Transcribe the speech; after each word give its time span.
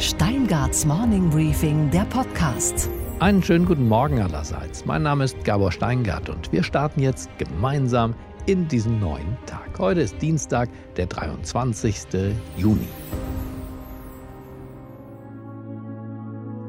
Steingarts 0.00 0.86
Morning 0.86 1.28
Briefing, 1.28 1.90
der 1.90 2.06
Podcast. 2.06 2.88
Einen 3.18 3.42
schönen 3.42 3.66
guten 3.66 3.86
Morgen 3.86 4.18
allerseits. 4.18 4.86
Mein 4.86 5.02
Name 5.02 5.24
ist 5.24 5.44
Gabor 5.44 5.70
Steingart 5.70 6.30
und 6.30 6.50
wir 6.52 6.62
starten 6.62 7.02
jetzt 7.02 7.28
gemeinsam 7.36 8.14
in 8.46 8.66
diesen 8.66 8.98
neuen 8.98 9.36
Tag. 9.44 9.78
Heute 9.78 10.00
ist 10.00 10.16
Dienstag, 10.22 10.70
der 10.96 11.04
23. 11.04 12.34
Juni. 12.56 12.88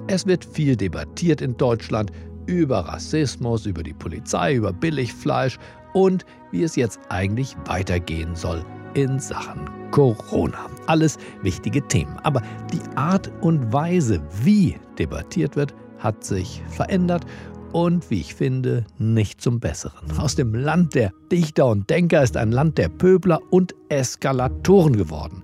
Es 0.07 0.27
wird 0.27 0.43
viel 0.43 0.75
debattiert 0.75 1.39
in 1.39 1.55
Deutschland 1.55 2.11
über 2.47 2.79
Rassismus, 2.79 3.65
über 3.65 3.81
die 3.81 3.93
Polizei, 3.93 4.55
über 4.55 4.73
Billigfleisch 4.73 5.57
und 5.93 6.25
wie 6.51 6.63
es 6.63 6.75
jetzt 6.75 6.99
eigentlich 7.07 7.55
weitergehen 7.65 8.35
soll 8.35 8.65
in 8.93 9.19
Sachen 9.19 9.69
Corona. 9.91 10.67
Alles 10.87 11.17
wichtige 11.41 11.85
Themen. 11.87 12.17
Aber 12.23 12.41
die 12.73 12.81
Art 12.95 13.31
und 13.41 13.71
Weise, 13.71 14.21
wie 14.43 14.77
debattiert 14.97 15.55
wird, 15.55 15.73
hat 15.99 16.23
sich 16.23 16.61
verändert 16.69 17.25
und, 17.71 18.09
wie 18.09 18.19
ich 18.19 18.35
finde, 18.35 18.85
nicht 18.97 19.41
zum 19.41 19.59
Besseren. 19.59 20.17
Aus 20.17 20.35
dem 20.35 20.53
Land 20.53 20.95
der 20.95 21.11
Dichter 21.31 21.67
und 21.67 21.89
Denker 21.89 22.23
ist 22.23 22.35
ein 22.37 22.51
Land 22.51 22.77
der 22.77 22.89
Pöbler 22.89 23.39
und 23.49 23.75
Eskalatoren 23.89 24.95
geworden. 24.97 25.43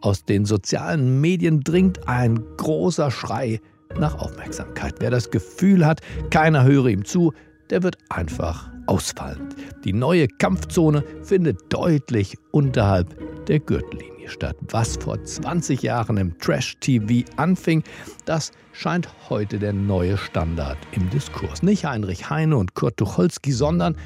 Aus 0.00 0.24
den 0.24 0.44
sozialen 0.44 1.20
Medien 1.20 1.60
dringt 1.60 2.08
ein 2.08 2.40
großer 2.56 3.10
Schrei 3.10 3.60
nach 3.98 4.18
Aufmerksamkeit. 4.18 4.94
Wer 5.00 5.10
das 5.10 5.30
Gefühl 5.30 5.84
hat, 5.84 6.00
keiner 6.30 6.64
höre 6.64 6.86
ihm 6.86 7.04
zu, 7.04 7.32
der 7.70 7.82
wird 7.82 7.98
einfach 8.08 8.70
ausfallen. 8.86 9.48
Die 9.84 9.92
neue 9.92 10.28
Kampfzone 10.28 11.04
findet 11.22 11.72
deutlich 11.72 12.36
unterhalb 12.52 13.16
der 13.46 13.60
Gürtellinie 13.60 14.28
statt. 14.28 14.56
Was 14.70 14.96
vor 14.96 15.22
20 15.22 15.82
Jahren 15.82 16.16
im 16.16 16.38
Trash-TV 16.38 17.28
anfing, 17.36 17.82
das 18.24 18.52
scheint 18.72 19.08
heute 19.28 19.58
der 19.58 19.72
neue 19.72 20.16
Standard 20.16 20.78
im 20.92 21.08
Diskurs. 21.10 21.62
Nicht 21.62 21.84
Heinrich 21.84 22.30
Heine 22.30 22.56
und 22.56 22.74
Kurt 22.74 22.96
Tucholsky, 22.96 23.52
sondern 23.52 23.96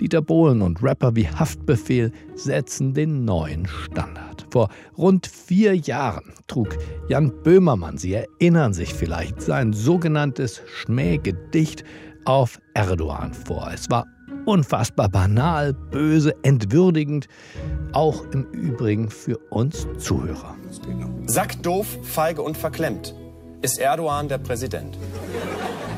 Dieter 0.00 0.22
Bohlen 0.22 0.60
und 0.62 0.82
Rapper 0.82 1.14
wie 1.14 1.28
Haftbefehl 1.28 2.10
setzen 2.34 2.94
den 2.94 3.24
neuen 3.24 3.66
Standard. 3.66 4.46
Vor 4.50 4.68
rund 4.98 5.26
vier 5.26 5.74
Jahren 5.76 6.32
trug 6.46 6.76
Jan 7.08 7.32
Böhmermann, 7.42 7.98
Sie 7.98 8.14
erinnern 8.14 8.72
sich 8.72 8.92
vielleicht, 8.92 9.40
sein 9.40 9.72
sogenanntes 9.72 10.62
Schmähgedicht 10.66 11.84
auf 12.24 12.60
Erdogan 12.74 13.32
vor. 13.34 13.70
Es 13.72 13.90
war 13.90 14.06
unfassbar 14.44 15.08
banal, 15.08 15.72
böse, 15.72 16.34
entwürdigend, 16.42 17.28
auch 17.92 18.24
im 18.32 18.44
Übrigen 18.52 19.10
für 19.10 19.38
uns 19.50 19.86
Zuhörer. 19.98 20.56
Sack 21.26 21.62
doof, 21.62 21.86
feige 22.02 22.42
und 22.42 22.56
verklemmt 22.56 23.14
ist 23.64 23.78
Erdogan 23.78 24.28
der 24.28 24.38
Präsident. 24.38 24.98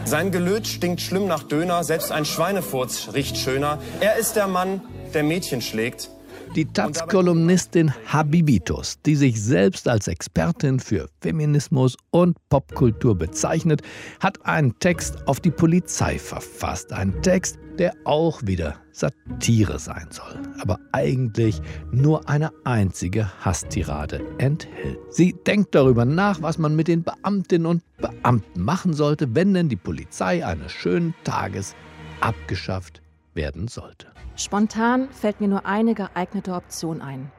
Sein 0.05 0.31
Gelöt 0.31 0.69
stinkt 0.69 1.01
schlimm 1.01 1.27
nach 1.27 1.43
Döner, 1.43 1.83
selbst 1.83 2.13
ein 2.13 2.25
Schweinefurz 2.25 3.09
riecht 3.13 3.37
schöner. 3.37 3.79
Er 3.99 4.17
ist 4.17 4.37
der 4.37 4.47
Mann, 4.47 4.81
der 5.13 5.25
Mädchen 5.25 5.61
schlägt. 5.61 6.11
Die 6.57 6.65
Taz-Kolumnistin 6.65 7.93
Habibitus, 8.07 8.97
die 9.05 9.15
sich 9.15 9.43
selbst 9.43 9.87
als 9.87 10.09
Expertin 10.09 10.81
für 10.81 11.11
Feminismus 11.21 11.99
und 12.13 12.39
Popkultur 12.49 13.15
bezeichnet, 13.15 13.83
hat 14.21 14.47
einen 14.47 14.79
Text 14.79 15.29
auf 15.29 15.39
die 15.39 15.51
Polizei 15.51 16.19
verfasst. 16.19 16.95
Ein 16.95 17.21
Text, 17.21 17.59
der 17.79 17.93
auch 18.05 18.41
wieder 18.43 18.77
Satire 18.91 19.79
sein 19.79 20.07
soll, 20.09 20.41
aber 20.59 20.79
eigentlich 20.93 21.61
nur 21.93 22.27
eine 22.27 22.51
einzige 22.65 23.31
Hasstirade 23.45 24.23
enthält. 24.39 24.99
Sie 25.11 25.35
denkt 25.35 25.75
darüber 25.75 26.07
nach, 26.07 26.41
was 26.41 26.57
man 26.57 26.75
mit 26.75 26.89
den 26.89 27.03
Beamtinnen 27.03 27.67
und 27.67 27.83
Beamten 27.99 28.63
machen 28.63 28.95
sollte, 28.95 29.35
wenn 29.35 29.53
denn 29.53 29.69
die 29.69 29.77
Polizei 29.77 30.43
eines 30.43 30.73
schönen 30.73 31.15
Tages 31.23 31.75
abgeschafft 32.23 33.03
werden 33.37 33.69
sollte. 33.69 34.09
Spontan 34.35 35.09
fällt 35.11 35.41
mir 35.41 35.49
nur 35.49 35.67
eine 35.67 35.95
geeignete 35.95 36.55
Option 36.55 37.01
ein. 37.01 37.31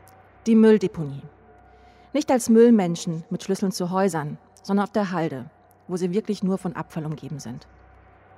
Die 0.46 0.56
Mülldeponie. 0.56 1.24
Nicht 2.14 2.32
als 2.32 2.50
Müllmenschen 2.50 3.24
mit 3.30 3.44
Schlüsseln 3.44 3.72
zu 3.72 3.92
Häusern, 3.92 4.38
sondern 4.64 4.86
auf 4.86 4.92
der 4.92 5.12
Halde, 5.12 5.50
wo 5.88 5.98
sie 5.98 6.14
wirklich 6.14 6.44
nur 6.44 6.58
von 6.58 6.74
Abfall 6.74 7.06
umgeben 7.06 7.40
sind. 7.40 7.68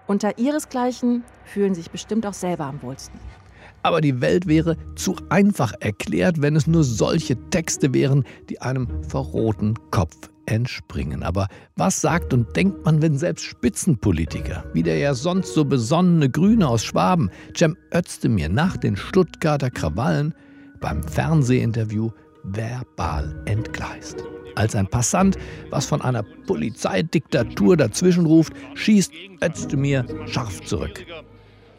Unter 0.07 0.39
ihresgleichen 0.39 1.23
fühlen 1.45 1.75
sich 1.75 1.91
bestimmt 1.91 2.25
auch 2.25 2.33
selber 2.33 2.65
am 2.65 2.81
wohlsten. 2.81 3.19
Aber 3.83 4.01
die 4.01 4.21
Welt 4.21 4.47
wäre 4.47 4.75
zu 4.95 5.15
einfach 5.29 5.73
erklärt, 5.79 6.41
wenn 6.41 6.55
es 6.55 6.67
nur 6.67 6.83
solche 6.83 7.37
Texte 7.49 7.93
wären, 7.93 8.25
die 8.49 8.59
einem 8.61 9.03
verroten 9.03 9.75
Kopf 9.91 10.29
entspringen. 10.49 11.23
Aber 11.23 11.47
was 11.75 12.01
sagt 12.01 12.33
und 12.33 12.55
denkt 12.55 12.85
man, 12.85 13.01
wenn 13.01 13.17
selbst 13.17 13.45
Spitzenpolitiker, 13.45 14.63
wie 14.73 14.83
der 14.83 14.97
ja 14.97 15.13
sonst 15.13 15.53
so 15.53 15.65
besonnene 15.65 16.29
Grüne 16.29 16.67
aus 16.67 16.83
Schwaben, 16.83 17.29
Cem 17.55 17.77
Özdemir 17.93 18.49
nach 18.49 18.77
den 18.77 18.95
Stuttgarter 18.95 19.69
Krawallen 19.69 20.33
beim 20.79 21.03
Fernsehinterview 21.03 22.11
verbal 22.43 23.41
entgleist? 23.45 24.23
Als 24.55 24.75
ein 24.75 24.87
Passant 24.87 25.37
was 25.69 25.85
von 25.85 26.01
einer 26.01 26.23
Polizeidiktatur 26.23 27.77
dazwischenruft, 27.77 28.53
schießt 28.75 29.13
Özdemir 29.41 30.05
scharf 30.27 30.61
zurück. 30.61 31.05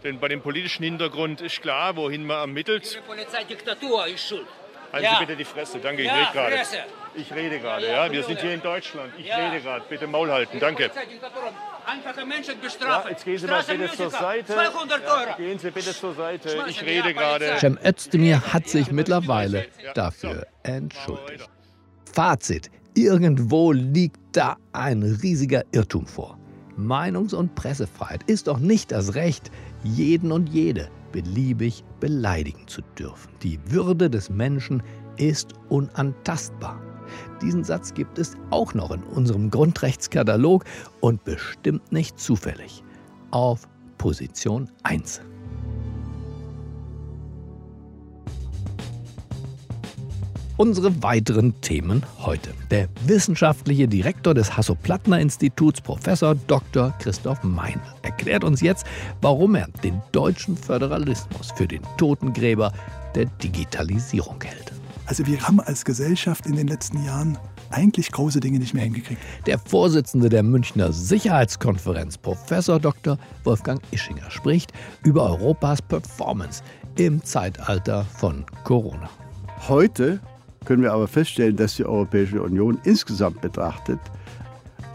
Denn 0.03 0.19
bei 0.19 0.29
dem 0.29 0.41
politischen 0.41 0.85
Hintergrund 0.85 1.43
ist 1.43 1.61
klar, 1.61 1.97
wohin 1.97 2.25
man 2.25 2.39
ermittelt. 2.39 2.95
Die 2.97 3.07
Polizeidiktatur 3.07 4.07
ist 4.07 4.27
schuld. 4.29 4.47
Halten 4.93 5.05
Ja. 5.05 5.13
Sie 5.19 5.25
bitte 5.27 5.37
die 5.37 5.45
Fresse. 5.45 5.79
Danke, 5.79 6.03
ich 6.03 6.09
Ja, 6.09 6.15
rede 6.15 6.29
gerade. 6.33 6.57
Fresse. 6.57 6.77
Ich 7.15 7.35
rede 7.35 7.59
gerade, 7.61 7.87
Ja, 7.87 8.07
ja. 8.07 8.13
Wir 8.13 8.23
sind 8.25 8.41
hier 8.41 8.55
in 8.55 8.63
Deutschland. 8.63 9.13
Ich 9.19 9.27
Ja. 9.27 9.37
rede 9.37 9.61
gerade. 9.63 9.85
Bitte 9.89 10.07
Maul 10.07 10.31
halten. 10.31 10.59
Danke. 10.61 10.91
Einfache 11.87 12.25
Menschen 12.27 12.55
Ja, 12.55 12.61
bestrafen. 12.63 13.11
jetzt 13.11 13.25
gehen 13.25 13.39
Sie 13.39 13.47
mal 13.47 13.63
bitte 13.65 13.97
zur 13.97 14.11
Seite. 14.11 14.53
200 14.53 15.03
Ja, 15.03 15.15
Euro. 15.15 15.37
gehen 15.37 15.59
Sie 15.59 15.71
bitte 15.71 15.93
zur 15.95 16.15
Seite. 16.15 16.65
Ich 16.69 16.83
rede 16.83 17.15
gerade. 17.15 17.57
Cem 17.59 17.79
Özdemir 17.85 18.53
hat 18.53 18.69
sich 18.69 18.91
mittlerweile 18.93 19.67
dafür 19.95 20.47
entschuldigt. 20.63 21.49
Fazit. 22.13 22.71
Irgendwo 22.95 23.73
liegt 23.73 24.19
da 24.37 24.57
ein 24.73 25.03
riesiger 25.23 25.63
Irrtum 25.73 26.07
vor. 26.07 26.37
Meinungs- 26.77 27.35
und 27.35 27.55
Pressefreiheit 27.55 28.23
ist 28.25 28.49
doch 28.49 28.59
nicht 28.59 28.91
das 28.93 29.15
Recht, 29.15 29.51
jeden 29.83 30.33
und 30.33 30.49
jede 30.49 30.91
beliebig 31.13 31.85
beleidigen 32.01 32.67
zu 32.67 32.83
dürfen. 32.99 33.31
Die 33.43 33.59
Würde 33.67 34.11
des 34.11 34.31
Menschen 34.31 34.83
ist 35.17 35.53
unantastbar. 35.69 36.81
Diesen 37.43 37.65
Satz 37.65 37.93
gibt 37.95 38.19
es 38.19 38.35
auch 38.51 38.75
noch 38.75 38.91
in 38.91 39.03
unserem 39.03 39.51
Grundrechtskatalog 39.51 40.65
und 41.01 41.25
bestimmt 41.25 41.91
nicht 41.93 42.19
zufällig. 42.19 42.85
Auf 43.31 43.69
Position 43.99 44.71
1. 44.85 45.21
Unsere 50.57 51.03
weiteren 51.03 51.59
Themen 51.63 52.05
heute. 52.19 52.51
Der 52.71 52.89
wissenschaftliche 53.07 53.89
Direktor 53.89 54.35
des 54.35 54.59
Hasso-Plattner-Instituts, 54.59 55.81
Professor 55.81 56.35
Dr. 56.35 56.93
Christoph 56.99 57.43
Mein, 57.43 57.81
erklärt 58.11 58.45
uns 58.45 58.61
jetzt, 58.61 58.85
warum 59.21 59.55
er 59.55 59.69
den 59.85 60.03
deutschen 60.13 60.57
Föderalismus 60.57 61.53
für 61.55 61.67
den 61.67 61.83
Totengräber 61.97 62.73
der 63.15 63.27
Digitalisierung 63.27 64.41
hält. 64.43 64.73
Also 65.07 65.27
wir 65.27 65.41
haben 65.41 65.61
als 65.61 65.85
Gesellschaft 65.85 66.47
in 66.47 66.57
den 66.57 66.69
letzten 66.69 67.05
Jahren 67.05 67.39
eigentlich 67.71 68.11
große 68.11 68.41
Dinge 68.41 68.59
nicht 68.59 68.75
mehr 68.75 68.85
hingekriegt. 68.85 69.21
Der 69.47 69.59
Vorsitzende 69.59 70.29
der 70.29 70.43
Münchner 70.43 70.93
Sicherheitskonferenz, 70.93 72.19
Professor 72.19 72.81
Dr. 72.81 73.17
Wolfgang 73.45 73.81
Ischinger, 73.93 74.29
spricht 74.31 74.73
über 75.05 75.25
Europas 75.31 75.81
Performance 75.81 76.63
im 76.97 77.23
Zeitalter 77.23 78.05
von 78.05 78.45
Corona. 78.65 79.09
Heute 79.69 80.19
können 80.65 80.83
wir 80.83 80.93
aber 80.93 81.07
feststellen, 81.07 81.57
dass 81.57 81.77
die 81.77 81.85
Europäische 81.85 82.43
Union 82.43 82.79
insgesamt 82.85 83.41
betrachtet 83.41 84.01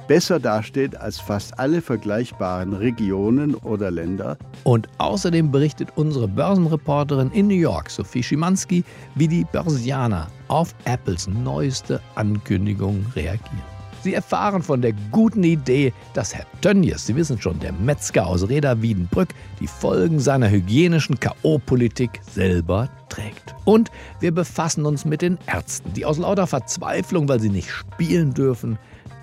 besser 0.07 0.39
dasteht 0.39 0.95
als 0.95 1.19
fast 1.19 1.59
alle 1.59 1.81
vergleichbaren 1.81 2.73
Regionen 2.73 3.55
oder 3.55 3.91
Länder. 3.91 4.37
Und 4.63 4.87
außerdem 4.97 5.51
berichtet 5.51 5.89
unsere 5.95 6.27
Börsenreporterin 6.27 7.31
in 7.31 7.47
New 7.47 7.55
York, 7.55 7.89
Sophie 7.89 8.23
Schimanski, 8.23 8.83
wie 9.15 9.27
die 9.27 9.45
Börsianer 9.51 10.27
auf 10.47 10.75
Apples 10.85 11.27
neueste 11.27 12.01
Ankündigung 12.15 13.05
reagieren. 13.15 13.75
Sie 14.05 14.13
erfahren 14.13 14.61
von 14.61 14.83
der 14.83 14.93
guten 15.11 15.43
Idee, 15.43 15.91
dass 16.13 16.35
Herr 16.35 16.45
Tönnies, 16.61 17.07
Sie 17.07 17.15
wissen 17.15 17.41
schon, 17.41 17.59
der 17.59 17.73
Metzger 17.73 18.27
aus 18.27 18.47
Reda 18.47 18.79
Wiedenbrück, 18.79 19.29
die 19.59 19.65
Folgen 19.65 20.19
seiner 20.19 20.51
hygienischen 20.51 21.19
K.O.-Politik 21.19 22.19
selber 22.21 22.87
trägt. 23.09 23.55
Und 23.65 23.89
wir 24.19 24.31
befassen 24.31 24.85
uns 24.85 25.05
mit 25.05 25.23
den 25.23 25.39
Ärzten, 25.47 25.91
die 25.93 26.05
aus 26.05 26.19
lauter 26.19 26.45
Verzweiflung, 26.45 27.27
weil 27.27 27.39
sie 27.39 27.49
nicht 27.49 27.71
spielen 27.71 28.35
dürfen, 28.35 28.77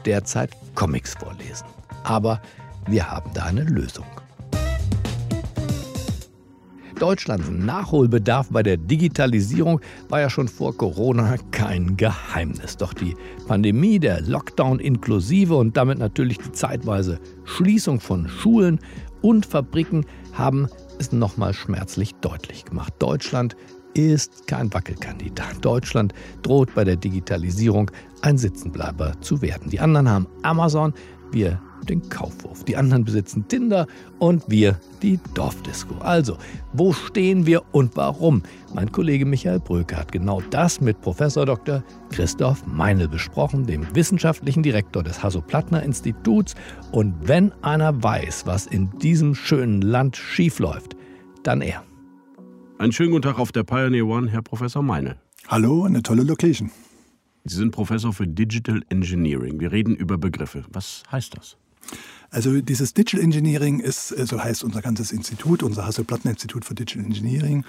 derzeit 0.06 0.50
Comics 0.74 1.14
vorlesen. 1.14 1.66
Aber 2.04 2.40
wir 2.86 3.10
haben 3.10 3.30
da 3.34 3.44
eine 3.44 3.64
Lösung. 3.64 4.06
Deutschlands 7.02 7.50
Nachholbedarf 7.50 8.50
bei 8.50 8.62
der 8.62 8.76
Digitalisierung 8.76 9.80
war 10.08 10.20
ja 10.20 10.30
schon 10.30 10.46
vor 10.46 10.76
Corona 10.76 11.34
kein 11.50 11.96
Geheimnis. 11.96 12.76
Doch 12.76 12.94
die 12.94 13.16
Pandemie, 13.48 13.98
der 13.98 14.20
Lockdown 14.20 14.78
inklusive 14.78 15.56
und 15.56 15.76
damit 15.76 15.98
natürlich 15.98 16.38
die 16.38 16.52
zeitweise 16.52 17.18
Schließung 17.44 17.98
von 17.98 18.28
Schulen 18.28 18.78
und 19.20 19.46
Fabriken 19.46 20.06
haben 20.32 20.68
es 21.00 21.10
nochmal 21.10 21.54
schmerzlich 21.54 22.14
deutlich 22.16 22.64
gemacht. 22.66 22.94
Deutschland 23.00 23.56
ist 23.94 24.46
kein 24.46 24.72
Wackelkandidat. 24.72 25.64
Deutschland 25.64 26.14
droht 26.42 26.74
bei 26.74 26.84
der 26.84 26.96
Digitalisierung 26.96 27.90
ein 28.22 28.38
Sitzenbleiber 28.38 29.20
zu 29.20 29.42
werden. 29.42 29.70
Die 29.70 29.80
anderen 29.80 30.08
haben 30.08 30.26
Amazon, 30.42 30.94
wir 31.30 31.60
den 31.88 32.08
Kaufhof. 32.08 32.64
Die 32.64 32.76
anderen 32.76 33.04
besitzen 33.04 33.46
Tinder 33.48 33.86
und 34.18 34.42
wir 34.48 34.78
die 35.02 35.18
Dorfdisco. 35.34 35.96
Also, 36.00 36.36
wo 36.72 36.92
stehen 36.92 37.46
wir 37.46 37.62
und 37.72 37.96
warum? 37.96 38.42
Mein 38.74 38.90
Kollege 38.92 39.26
Michael 39.26 39.60
Bröke 39.60 39.96
hat 39.96 40.12
genau 40.12 40.40
das 40.50 40.80
mit 40.80 41.00
Professor 41.00 41.44
Dr. 41.46 41.82
Christoph 42.10 42.64
Meinl 42.66 43.08
besprochen, 43.08 43.66
dem 43.66 43.86
wissenschaftlichen 43.94 44.62
Direktor 44.62 45.02
des 45.02 45.22
Hasso-Plattner-Instituts. 45.22 46.54
Und 46.92 47.14
wenn 47.22 47.52
einer 47.62 48.02
weiß, 48.02 48.46
was 48.46 48.66
in 48.66 48.90
diesem 48.98 49.34
schönen 49.34 49.82
Land 49.82 50.16
schiefläuft, 50.16 50.96
dann 51.42 51.60
er. 51.60 51.82
Einen 52.82 52.90
schönen 52.90 53.12
guten 53.12 53.22
Tag 53.22 53.38
auf 53.38 53.52
der 53.52 53.62
Pioneer 53.62 54.08
One, 54.08 54.28
Herr 54.28 54.42
Professor 54.42 54.82
Meine. 54.82 55.16
Hallo, 55.46 55.84
eine 55.84 56.02
tolle 56.02 56.24
Location. 56.24 56.72
Sie 57.44 57.54
sind 57.54 57.70
Professor 57.70 58.12
für 58.12 58.26
Digital 58.26 58.82
Engineering. 58.88 59.60
Wir 59.60 59.70
reden 59.70 59.94
über 59.94 60.18
Begriffe. 60.18 60.64
Was 60.68 61.04
heißt 61.12 61.36
das? 61.36 61.56
Also 62.30 62.60
dieses 62.60 62.92
Digital 62.92 63.20
Engineering 63.20 63.78
ist, 63.78 64.10
äh, 64.10 64.26
so 64.26 64.42
heißt 64.42 64.64
unser 64.64 64.82
ganzes 64.82 65.12
Institut, 65.12 65.62
unser 65.62 65.86
Hassel-Platten-Institut 65.86 66.64
für 66.64 66.74
Digital 66.74 67.04
Engineering. 67.04 67.64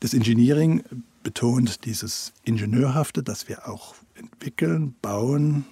Das 0.00 0.12
Engineering 0.12 0.82
betont 1.22 1.86
dieses 1.86 2.34
Ingenieurhafte, 2.44 3.22
das 3.22 3.48
wir 3.48 3.70
auch 3.70 3.94
entwickeln, 4.16 4.94
bauen. 5.00 5.64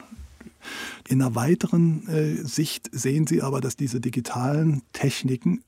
In 1.07 1.21
einer 1.21 1.35
weiteren 1.35 2.09
äh, 2.09 2.47
Sicht 2.47 2.89
sehen 2.93 3.27
Sie 3.27 3.43
aber, 3.43 3.61
dass 3.61 3.77
diese 3.77 4.01
digitalen 4.01 4.81
Techniken 4.95 5.61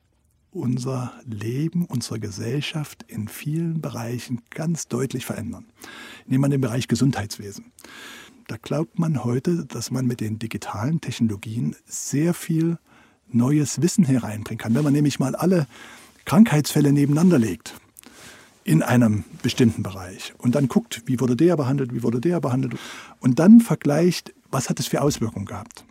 unser 0.50 1.12
Leben, 1.26 1.84
unsere 1.84 2.20
Gesellschaft 2.20 3.04
in 3.08 3.28
vielen 3.28 3.80
Bereichen 3.80 4.42
ganz 4.50 4.88
deutlich 4.88 5.26
verändern. 5.26 5.66
Nehmen 6.26 6.44
wir 6.44 6.48
den 6.48 6.60
Bereich 6.60 6.88
Gesundheitswesen. 6.88 7.72
Da 8.46 8.56
glaubt 8.56 8.98
man 8.98 9.24
heute, 9.24 9.66
dass 9.66 9.90
man 9.90 10.06
mit 10.06 10.20
den 10.20 10.38
digitalen 10.38 11.00
Technologien 11.00 11.76
sehr 11.84 12.32
viel 12.32 12.78
neues 13.30 13.82
Wissen 13.82 14.04
hereinbringen 14.04 14.58
kann. 14.58 14.74
Wenn 14.74 14.84
man 14.84 14.94
nämlich 14.94 15.18
mal 15.18 15.34
alle 15.34 15.66
Krankheitsfälle 16.24 16.92
nebeneinander 16.92 17.38
legt 17.38 17.74
in 18.64 18.82
einem 18.82 19.24
bestimmten 19.42 19.82
Bereich 19.82 20.34
und 20.38 20.54
dann 20.54 20.68
guckt, 20.68 21.02
wie 21.06 21.20
wurde 21.20 21.36
der 21.36 21.56
behandelt, 21.56 21.94
wie 21.94 22.02
wurde 22.02 22.20
der 22.20 22.40
behandelt 22.40 22.74
und 23.20 23.38
dann 23.38 23.60
vergleicht, 23.60 24.32
was 24.50 24.70
hat 24.70 24.80
es 24.80 24.86
für 24.86 25.02
Auswirkungen 25.02 25.46
gehabt 25.46 25.84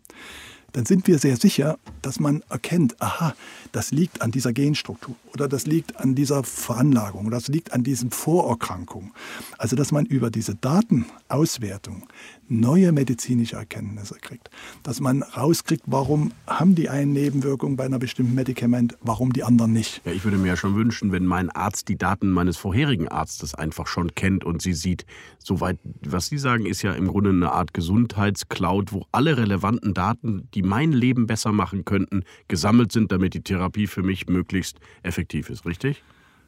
dann 0.74 0.86
sind 0.86 1.08
wir 1.08 1.20
sehr 1.20 1.38
sicher, 1.38 1.78
dass 2.02 2.20
man 2.20 2.44
erkennt, 2.50 3.02
aha, 3.02 3.34
das 3.72 3.92
liegt 3.92 4.22
an 4.22 4.32
dieser 4.32 4.54
Genstruktur 4.54 5.16
oder 5.34 5.48
das 5.48 5.66
liegt 5.66 5.98
an 5.98 6.16
dieser 6.16 6.44
Veranlagung 6.44 7.28
oder 7.28 7.38
das 7.38 7.48
liegt 7.48 7.74
an 7.74 7.84
diesen 7.84 8.12
Vorerkrankungen. 8.12 9.12
Also 9.58 9.76
dass 9.76 9.92
man 9.92 10.06
über 10.06 10.30
diese 10.30 10.56
Datenauswertung 10.56 12.08
neue 12.50 12.92
medizinische 12.92 13.56
Erkenntnisse 13.56 14.16
kriegt. 14.22 14.50
Dass 14.84 15.00
man 15.00 15.22
rauskriegt, 15.22 15.84
warum 15.86 16.32
haben 16.48 16.76
die 16.76 16.90
einen 16.90 17.14
Nebenwirkungen 17.14 17.76
bei 17.76 17.86
einer 17.86 18.00
bestimmten 18.00 18.36
Medikament, 18.36 18.98
warum 19.02 19.34
die 19.34 19.44
anderen 19.44 19.74
nicht. 19.74 20.02
Ja, 20.06 20.12
ich 20.12 20.24
würde 20.24 20.38
mir 20.38 20.48
ja 20.48 20.58
schon 20.58 20.76
wünschen, 20.76 21.12
wenn 21.12 21.26
mein 21.26 21.50
Arzt 21.50 21.90
die 21.90 21.98
Daten 21.98 22.30
meines 22.32 22.58
vorherigen 22.58 23.08
Arztes 23.08 23.54
einfach 23.54 23.88
schon 23.88 24.16
kennt 24.16 24.46
und 24.46 24.62
sie 24.62 24.74
sieht, 24.74 25.06
soweit, 25.40 25.78
was 26.06 26.28
Sie 26.28 26.38
sagen, 26.38 26.66
ist 26.66 26.82
ja 26.82 26.94
im 26.94 27.08
Grunde 27.08 27.30
eine 27.30 27.52
Art 27.52 27.74
Gesundheitscloud, 27.74 28.92
wo 28.92 29.06
alle 29.12 29.38
relevanten 29.38 29.94
Daten, 29.94 30.48
die 30.58 30.64
mein 30.64 30.92
Leben 30.92 31.28
besser 31.28 31.52
machen 31.52 31.86
könnten, 31.86 32.24
gesammelt 32.48 32.92
sind, 32.92 33.12
damit 33.12 33.36
die 33.36 33.42
Therapie 33.42 33.86
für 33.86 34.02
mich 34.02 34.28
möglichst 34.28 34.80
effektiv 35.04 35.52
ist, 35.52 35.68
richtig? 35.68 36.02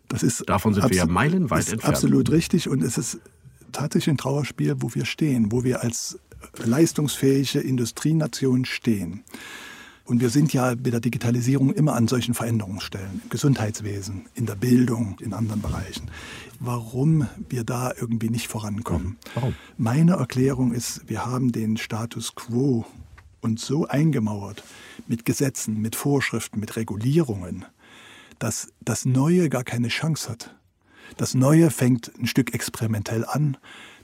Das 0.07 0.23
ist 0.23 0.49
Davon 0.49 0.73
sind 0.73 0.89
wir 0.89 0.97
ja 0.97 1.05
meilenweit 1.05 1.59
ist 1.59 1.73
entfernt. 1.73 1.93
Absolut 1.93 2.31
richtig 2.31 2.67
und 2.67 2.81
es 2.81 2.97
ist 2.97 3.19
tatsächlich 3.71 4.09
ein 4.09 4.17
Trauerspiel, 4.17 4.77
wo 4.79 4.95
wir 4.95 5.05
stehen, 5.05 5.51
wo 5.51 5.63
wir 5.63 5.83
als 5.83 6.17
leistungsfähige 6.65 7.59
Industrienation 7.59 8.65
stehen. 8.65 9.23
Und 10.05 10.21
wir 10.21 10.31
sind 10.31 10.53
ja 10.53 10.73
mit 10.73 10.91
der 10.91 11.01
Digitalisierung 11.01 11.71
immer 11.71 11.93
an 11.93 12.07
solchen 12.07 12.33
Veränderungsstellen, 12.33 13.21
im 13.25 13.29
Gesundheitswesen, 13.29 14.25
in 14.33 14.47
der 14.47 14.55
Bildung, 14.55 15.17
in 15.19 15.33
anderen 15.33 15.61
Bereichen. 15.61 16.09
Warum 16.59 17.27
wir 17.47 17.63
da 17.63 17.93
irgendwie 17.95 18.31
nicht 18.31 18.47
vorankommen? 18.47 19.17
Warum? 19.35 19.53
Meine 19.77 20.13
Erklärung 20.13 20.73
ist, 20.73 21.07
wir 21.07 21.27
haben 21.27 21.51
den 21.51 21.77
Status 21.77 22.33
quo 22.33 22.87
uns 23.41 23.65
so 23.65 23.87
eingemauert 23.87 24.63
mit 25.07 25.25
Gesetzen, 25.25 25.81
mit 25.81 25.95
Vorschriften, 25.95 26.59
mit 26.59 26.75
Regulierungen, 26.75 27.65
dass 28.37 28.69
das 28.81 29.05
Neue 29.05 29.49
gar 29.49 29.63
keine 29.63 29.89
Chance 29.89 30.29
hat. 30.29 30.55
Das 31.17 31.33
Neue 31.33 31.71
fängt 31.71 32.11
ein 32.19 32.27
Stück 32.27 32.53
experimentell 32.53 33.25
an. 33.25 33.57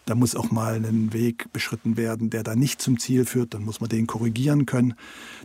Da 0.06 0.14
muss 0.14 0.36
auch 0.36 0.52
mal 0.52 0.76
ein 0.76 1.14
Weg 1.14 1.52
beschritten 1.52 1.98
werden, 1.98 2.30
der 2.30 2.44
da 2.44 2.56
nicht 2.56 2.80
zum 2.80 3.00
Ziel 3.00 3.26
führt. 3.26 3.56
Dann 3.56 3.64
muss 3.64 3.82
man 3.82 3.90
den 3.90 4.06
korrigieren 4.06 4.68
können. 4.68 4.94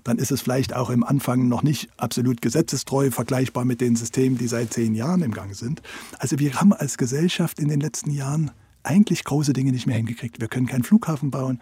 Dann 0.04 0.18
ist 0.18 0.32
es 0.32 0.42
vielleicht 0.42 0.74
auch 0.74 0.90
im 0.90 1.02
Anfang 1.02 1.48
noch 1.48 1.62
nicht 1.62 1.88
absolut 1.96 2.42
gesetzestreu, 2.42 3.10
vergleichbar 3.10 3.64
mit 3.64 3.80
den 3.80 3.96
Systemen, 3.96 4.36
die 4.36 4.48
seit 4.48 4.72
zehn 4.72 4.94
Jahren 4.94 5.22
im 5.22 5.32
Gang 5.32 5.54
sind. 5.54 5.80
Also 6.18 6.38
wir 6.38 6.54
haben 6.60 6.74
als 6.74 6.98
Gesellschaft 6.98 7.58
in 7.58 7.68
den 7.68 7.80
letzten 7.80 8.10
Jahren 8.10 8.50
eigentlich 8.82 9.24
große 9.24 9.54
Dinge 9.54 9.72
nicht 9.72 9.86
mehr 9.86 9.96
hingekriegt. 9.96 10.40
Wir 10.40 10.48
können 10.48 10.66
keinen 10.66 10.84
Flughafen 10.84 11.30
bauen. 11.30 11.60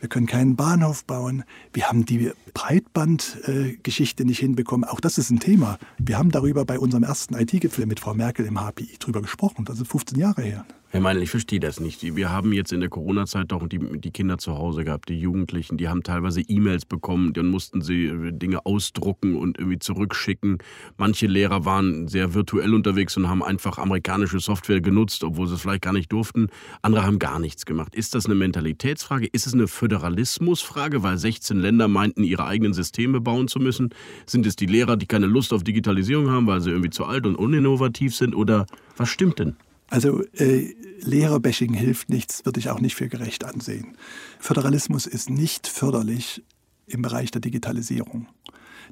Wir 0.00 0.08
können 0.08 0.26
keinen 0.26 0.56
Bahnhof 0.56 1.04
bauen. 1.04 1.44
Wir 1.72 1.88
haben 1.88 2.06
die 2.06 2.32
Breitbandgeschichte 2.54 4.24
nicht 4.24 4.38
hinbekommen. 4.40 4.88
Auch 4.88 5.00
das 5.00 5.18
ist 5.18 5.30
ein 5.30 5.40
Thema. 5.40 5.78
Wir 5.98 6.18
haben 6.18 6.30
darüber 6.30 6.64
bei 6.64 6.78
unserem 6.78 7.04
ersten 7.04 7.34
IT-Gipfel 7.34 7.86
mit 7.86 8.00
Frau 8.00 8.14
Merkel 8.14 8.46
im 8.46 8.58
HPI 8.58 8.96
drüber 8.98 9.20
gesprochen. 9.20 9.66
Das 9.66 9.78
ist 9.78 9.88
15 9.88 10.18
Jahre 10.18 10.42
her. 10.42 10.64
Herr 10.92 11.00
Meinl, 11.00 11.22
ich 11.22 11.30
verstehe 11.30 11.60
das 11.60 11.78
nicht. 11.78 12.02
Wir 12.16 12.30
haben 12.30 12.52
jetzt 12.52 12.72
in 12.72 12.80
der 12.80 12.88
Corona-Zeit 12.88 13.52
doch 13.52 13.68
die, 13.68 13.78
die, 13.78 14.10
Kinder 14.10 14.38
zu 14.38 14.58
Hause 14.58 14.82
gehabt, 14.82 15.08
die 15.08 15.20
Jugendlichen, 15.20 15.76
die 15.76 15.88
haben 15.88 16.02
teilweise 16.02 16.40
E-Mails 16.40 16.84
bekommen, 16.84 17.32
dann 17.32 17.46
mussten 17.46 17.80
sie 17.80 18.06
äh, 18.06 18.32
Dinge 18.32 18.66
ausdrucken 18.66 19.36
und 19.36 19.56
irgendwie 19.56 19.78
zurückschicken. 19.78 20.58
Manche 20.96 21.28
Lehrer 21.28 21.64
waren 21.64 22.08
sehr 22.08 22.34
virtuell 22.34 22.74
unterwegs 22.74 23.16
und 23.16 23.28
haben 23.28 23.44
einfach 23.44 23.78
amerikanische 23.78 24.40
Software 24.40 24.80
genutzt, 24.80 25.22
obwohl 25.22 25.46
sie 25.46 25.54
es 25.54 25.60
vielleicht 25.60 25.82
gar 25.82 25.92
nicht 25.92 26.10
durften. 26.10 26.48
Andere 26.82 27.06
haben 27.06 27.20
gar 27.20 27.38
nichts 27.38 27.66
gemacht. 27.66 27.94
Ist 27.94 28.16
das 28.16 28.26
eine 28.26 28.34
Mentalitätsfrage? 28.34 29.28
Ist 29.30 29.46
es 29.46 29.54
eine 29.54 29.68
Föderalismusfrage, 29.68 31.04
weil 31.04 31.18
16 31.18 31.56
Länder 31.60 31.86
meinten, 31.86 32.24
ihre 32.24 32.46
eigenen 32.46 32.72
Systeme 32.72 33.20
bauen 33.20 33.46
zu 33.46 33.60
müssen? 33.60 33.90
Sind 34.26 34.44
es 34.44 34.56
die 34.56 34.66
Lehrer, 34.66 34.96
die 34.96 35.06
keine 35.06 35.26
Lust 35.26 35.52
auf 35.52 35.62
Digitalisierung 35.62 36.30
haben, 36.30 36.48
weil 36.48 36.60
sie 36.60 36.70
irgendwie 36.70 36.90
zu 36.90 37.04
alt 37.04 37.26
und 37.26 37.36
uninnovativ 37.36 38.16
sind? 38.16 38.34
Oder 38.34 38.66
was 38.96 39.08
stimmt 39.08 39.38
denn? 39.38 39.54
Also 39.90 40.22
äh, 40.38 40.74
Lehrerbashing 41.00 41.74
hilft 41.74 42.08
nichts, 42.08 42.44
würde 42.46 42.60
ich 42.60 42.70
auch 42.70 42.80
nicht 42.80 42.94
für 42.94 43.08
gerecht 43.08 43.44
ansehen. 43.44 43.96
Föderalismus 44.38 45.06
ist 45.06 45.28
nicht 45.28 45.66
förderlich 45.66 46.42
im 46.86 47.02
Bereich 47.02 47.30
der 47.32 47.40
Digitalisierung. 47.40 48.28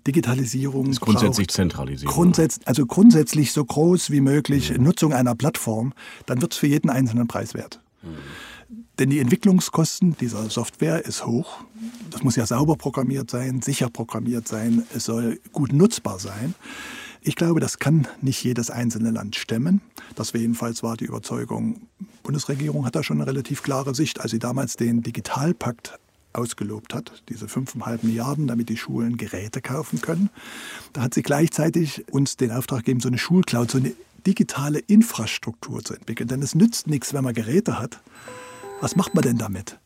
Digitalisierung 0.06 0.90
ist 0.90 1.00
grundsätzlich 1.00 1.48
zentralisiert. 1.48 2.10
Grundsätz, 2.10 2.60
also 2.64 2.84
grundsätzlich 2.86 3.52
so 3.52 3.64
groß 3.64 4.10
wie 4.10 4.20
möglich 4.20 4.70
mhm. 4.70 4.84
Nutzung 4.84 5.12
einer 5.12 5.34
Plattform, 5.34 5.92
dann 6.26 6.40
wird 6.42 6.52
es 6.52 6.58
für 6.58 6.66
jeden 6.66 6.90
einzelnen 6.90 7.28
Preis 7.28 7.54
wert. 7.54 7.80
Mhm. 8.02 8.08
Denn 8.98 9.10
die 9.10 9.20
Entwicklungskosten 9.20 10.16
dieser 10.16 10.50
Software 10.50 11.04
ist 11.04 11.24
hoch. 11.24 11.60
Das 12.10 12.24
muss 12.24 12.34
ja 12.34 12.46
sauber 12.46 12.76
programmiert 12.76 13.30
sein, 13.30 13.62
sicher 13.62 13.88
programmiert 13.90 14.48
sein, 14.48 14.82
es 14.94 15.04
soll 15.04 15.40
gut 15.52 15.72
nutzbar 15.72 16.18
sein. 16.18 16.54
Ich 17.22 17.36
glaube, 17.36 17.60
das 17.60 17.78
kann 17.78 18.06
nicht 18.20 18.42
jedes 18.42 18.70
einzelne 18.70 19.10
Land 19.10 19.36
stemmen. 19.36 19.80
Das 20.14 20.34
war 20.34 20.40
jedenfalls 20.40 20.82
war 20.82 20.96
die 20.96 21.04
Überzeugung. 21.04 21.80
Die 22.00 22.06
Bundesregierung 22.22 22.86
hat 22.86 22.94
da 22.94 23.02
schon 23.02 23.20
eine 23.20 23.26
relativ 23.26 23.62
klare 23.62 23.94
Sicht. 23.94 24.20
Als 24.20 24.30
sie 24.30 24.38
damals 24.38 24.76
den 24.76 25.02
Digitalpakt 25.02 25.98
ausgelobt 26.32 26.94
hat, 26.94 27.22
diese 27.28 27.46
5,5 27.46 28.00
Milliarden, 28.02 28.46
damit 28.46 28.68
die 28.68 28.76
Schulen 28.76 29.16
Geräte 29.16 29.60
kaufen 29.60 30.00
können, 30.00 30.30
da 30.92 31.02
hat 31.02 31.14
sie 31.14 31.22
gleichzeitig 31.22 32.04
uns 32.12 32.36
den 32.36 32.52
Auftrag 32.52 32.80
gegeben, 32.80 33.00
so 33.00 33.08
eine 33.08 33.18
Schulcloud, 33.18 33.70
so 33.70 33.78
eine 33.78 33.92
digitale 34.26 34.78
Infrastruktur 34.78 35.82
zu 35.82 35.94
entwickeln. 35.94 36.28
Denn 36.28 36.42
es 36.42 36.54
nützt 36.54 36.86
nichts, 36.86 37.14
wenn 37.14 37.24
man 37.24 37.34
Geräte 37.34 37.78
hat. 37.78 38.00
Was 38.80 38.94
macht 38.94 39.14
man 39.14 39.22
denn 39.22 39.38
damit? 39.38 39.78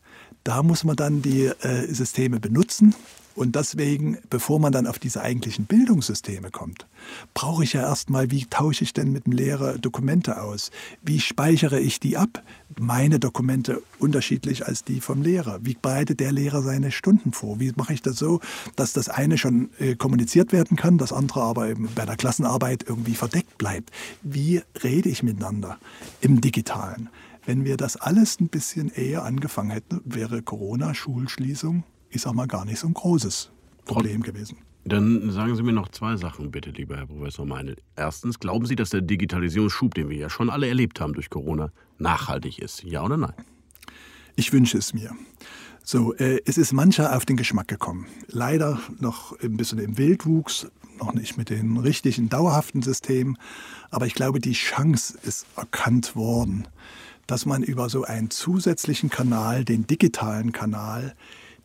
Da 0.43 0.61
muss 0.61 0.83
man 0.83 0.95
dann 0.95 1.21
die 1.21 1.45
äh, 1.45 1.91
Systeme 1.93 2.39
benutzen 2.39 2.93
Und 3.35 3.55
deswegen, 3.55 4.17
bevor 4.29 4.59
man 4.59 4.71
dann 4.71 4.85
auf 4.85 4.99
diese 4.99 5.21
eigentlichen 5.21 5.65
Bildungssysteme 5.65 6.51
kommt, 6.51 6.85
brauche 7.33 7.63
ich 7.63 7.73
ja 7.73 7.81
erstmal, 7.81 8.29
wie 8.29 8.45
tausche 8.45 8.83
ich 8.83 8.93
denn 8.93 9.11
mit 9.11 9.25
dem 9.25 9.33
Lehrer 9.33 9.79
Dokumente 9.79 10.41
aus? 10.41 10.69
Wie 11.01 11.19
speichere 11.19 11.79
ich 11.79 11.99
die 11.99 12.15
ab? 12.15 12.43
Meine 12.79 13.19
Dokumente 13.19 13.81
unterschiedlich 13.97 14.67
als 14.67 14.83
die 14.83 15.01
vom 15.01 15.23
Lehrer. 15.23 15.59
Wie 15.63 15.75
bereitet 15.79 16.19
der 16.19 16.31
Lehrer 16.31 16.61
seine 16.61 16.91
Stunden 16.91 17.33
vor? 17.33 17.59
Wie 17.59 17.71
mache 17.75 17.93
ich 17.93 18.03
das 18.03 18.17
so, 18.17 18.39
dass 18.75 18.93
das 18.93 19.09
eine 19.09 19.37
schon 19.37 19.69
äh, 19.79 19.95
kommuniziert 19.95 20.51
werden 20.51 20.77
kann, 20.77 20.99
das 20.99 21.11
andere 21.11 21.41
aber 21.41 21.69
eben 21.69 21.89
bei 21.95 22.05
der 22.05 22.17
Klassenarbeit 22.17 22.85
irgendwie 22.87 23.15
verdeckt 23.15 23.57
bleibt? 23.57 23.91
Wie 24.21 24.61
rede 24.83 25.09
ich 25.09 25.23
miteinander 25.23 25.79
im 26.21 26.39
Digitalen? 26.39 27.09
Wenn 27.45 27.65
wir 27.65 27.77
das 27.77 27.97
alles 27.97 28.39
ein 28.39 28.47
bisschen 28.47 28.89
eher 28.89 29.23
angefangen 29.23 29.71
hätten, 29.71 30.01
wäre 30.05 30.41
Corona-Schulschließung 30.41 31.83
ich 32.13 32.21
sag 32.21 32.33
mal, 32.33 32.47
gar 32.47 32.65
nicht 32.65 32.79
so 32.79 32.87
ein 32.87 32.93
großes 32.93 33.49
Problem 33.85 34.21
gewesen. 34.21 34.57
Dann 34.85 35.31
sagen 35.31 35.55
Sie 35.55 35.63
mir 35.63 35.71
noch 35.71 35.89
zwei 35.89 36.17
Sachen, 36.17 36.51
bitte, 36.51 36.71
lieber 36.71 36.97
Herr 36.97 37.07
Professor 37.07 37.45
Meinl. 37.45 37.77
Erstens, 37.95 38.39
glauben 38.39 38.65
Sie, 38.65 38.75
dass 38.75 38.89
der 38.89 39.01
Digitalisierungsschub, 39.01 39.93
den 39.93 40.09
wir 40.09 40.17
ja 40.17 40.29
schon 40.29 40.49
alle 40.49 40.67
erlebt 40.67 40.99
haben 40.99 41.13
durch 41.13 41.29
Corona, 41.29 41.71
nachhaltig 41.99 42.59
ist? 42.59 42.83
Ja 42.83 43.03
oder 43.03 43.17
nein? 43.17 43.33
Ich 44.35 44.51
wünsche 44.51 44.77
es 44.77 44.93
mir. 44.93 45.11
So, 45.83 46.13
äh, 46.15 46.41
es 46.45 46.57
ist 46.57 46.73
mancher 46.73 47.15
auf 47.15 47.25
den 47.25 47.37
Geschmack 47.37 47.67
gekommen. 47.67 48.07
Leider 48.27 48.79
noch 48.99 49.39
ein 49.41 49.57
bisschen 49.57 49.79
im 49.79 49.97
Wildwuchs, 49.97 50.67
noch 50.99 51.13
nicht 51.13 51.37
mit 51.37 51.49
den 51.49 51.77
richtigen 51.77 52.29
dauerhaften 52.29 52.81
Systemen. 52.81 53.37
Aber 53.89 54.05
ich 54.05 54.15
glaube, 54.15 54.39
die 54.39 54.53
Chance 54.53 55.17
ist 55.23 55.45
erkannt 55.55 56.15
worden, 56.15 56.67
dass 57.25 57.45
man 57.45 57.63
über 57.63 57.89
so 57.89 58.03
einen 58.03 58.31
zusätzlichen 58.31 59.09
Kanal, 59.09 59.63
den 59.63 59.87
digitalen 59.87 60.51
Kanal, 60.51 61.15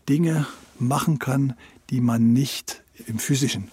Dinge 0.09 0.47
machen 0.79 1.19
kann, 1.19 1.55
die 1.91 2.01
man 2.01 2.33
nicht 2.33 2.83
im 3.07 3.19
physischen 3.19 3.69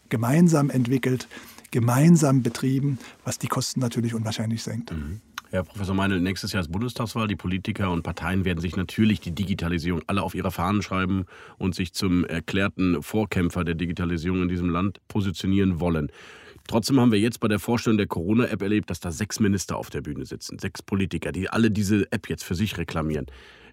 gemeinsam 0.08 0.70
entwickelt, 0.70 1.26
gemeinsam 1.72 2.42
betrieben, 2.42 2.98
was 3.24 3.38
die 3.38 3.48
Kosten 3.48 3.80
natürlich 3.80 4.14
unwahrscheinlich 4.14 4.62
senkt. 4.62 4.92
Mhm. 4.92 5.20
Herr 5.52 5.64
Professor 5.64 5.96
Meinl, 5.96 6.20
nächstes 6.20 6.52
Jahr 6.52 6.60
ist 6.60 6.70
Bundestagswahl. 6.70 7.26
Die 7.26 7.34
Politiker 7.34 7.90
und 7.90 8.04
Parteien 8.04 8.44
werden 8.44 8.60
sich 8.60 8.76
natürlich 8.76 9.18
die 9.18 9.32
Digitalisierung 9.32 10.00
alle 10.06 10.22
auf 10.22 10.36
ihre 10.36 10.52
Fahnen 10.52 10.80
schreiben 10.80 11.24
und 11.58 11.74
sich 11.74 11.92
zum 11.92 12.24
erklärten 12.24 13.02
Vorkämpfer 13.02 13.64
der 13.64 13.74
Digitalisierung 13.74 14.42
in 14.42 14.48
diesem 14.48 14.70
Land 14.70 15.00
positionieren 15.08 15.80
wollen. 15.80 16.12
Trotzdem 16.68 17.00
haben 17.00 17.10
wir 17.10 17.18
jetzt 17.18 17.40
bei 17.40 17.48
der 17.48 17.58
Vorstellung 17.58 17.98
der 17.98 18.06
Corona-App 18.06 18.62
erlebt, 18.62 18.90
dass 18.90 19.00
da 19.00 19.10
sechs 19.10 19.40
Minister 19.40 19.76
auf 19.76 19.90
der 19.90 20.02
Bühne 20.02 20.24
sitzen, 20.24 20.60
sechs 20.60 20.82
Politiker, 20.82 21.32
die 21.32 21.50
alle 21.50 21.72
diese 21.72 22.06
App 22.12 22.28
jetzt 22.28 22.44
für 22.44 22.54
sich 22.54 22.78
reklamieren. 22.78 23.26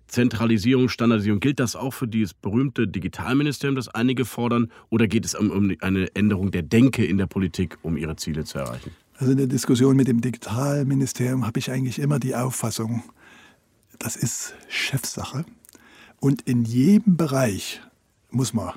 Zentralisierung, 0.07 0.89
Standardisierung, 0.89 1.39
gilt 1.39 1.59
das 1.59 1.75
auch 1.75 1.93
für 1.93 2.07
dieses 2.07 2.33
berühmte 2.33 2.87
Digitalministerium, 2.87 3.75
das 3.75 3.89
einige 3.89 4.25
fordern, 4.25 4.71
oder 4.89 5.07
geht 5.07 5.25
es 5.25 5.35
um, 5.35 5.75
eine 5.81 6.15
Änderung 6.15 6.51
der 6.51 6.63
Denke 6.63 7.05
in 7.05 7.17
der 7.17 7.27
Politik, 7.27 7.77
um 7.81 7.97
ihre 7.97 8.15
Ziele 8.15 8.45
zu 8.45 8.59
erreichen? 8.59 8.91
Also 9.17 9.31
in 9.31 9.37
der 9.37 9.47
Diskussion 9.47 9.95
mit 9.95 10.07
dem 10.07 10.21
Digitalministerium 10.21 11.45
habe 11.45 11.59
ich 11.59 11.71
eigentlich 11.71 11.99
immer 11.99 12.19
die 12.19 12.35
Auffassung, 12.35 13.03
das 13.99 14.15
ist 14.15 14.53
Chefsache. 14.69 15.45
Und 16.19 16.43
in 16.43 16.63
jedem 16.63 17.17
Bereich 17.17 17.81
muss 18.29 18.53
man 18.53 18.73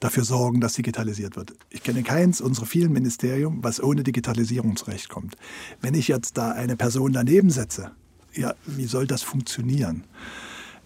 dafür 0.00 0.24
sorgen, 0.24 0.60
dass 0.60 0.74
digitalisiert 0.74 1.36
wird. 1.36 1.54
Ich 1.70 1.82
kenne 1.82 2.02
keins 2.02 2.40
unserer 2.40 2.66
vielen 2.66 2.92
Ministerien, 2.92 3.62
was 3.62 3.82
ohne 3.82 4.02
Digitalisierung 4.02 4.76
zurechtkommt. 4.76 5.36
Wenn 5.80 5.94
ich 5.94 6.08
jetzt 6.08 6.36
da 6.36 6.52
eine 6.52 6.76
Person 6.76 7.12
daneben 7.12 7.50
setze, 7.50 7.92
ja, 8.34 8.54
wie 8.66 8.84
soll 8.84 9.06
das 9.06 9.22
funktionieren? 9.22 10.04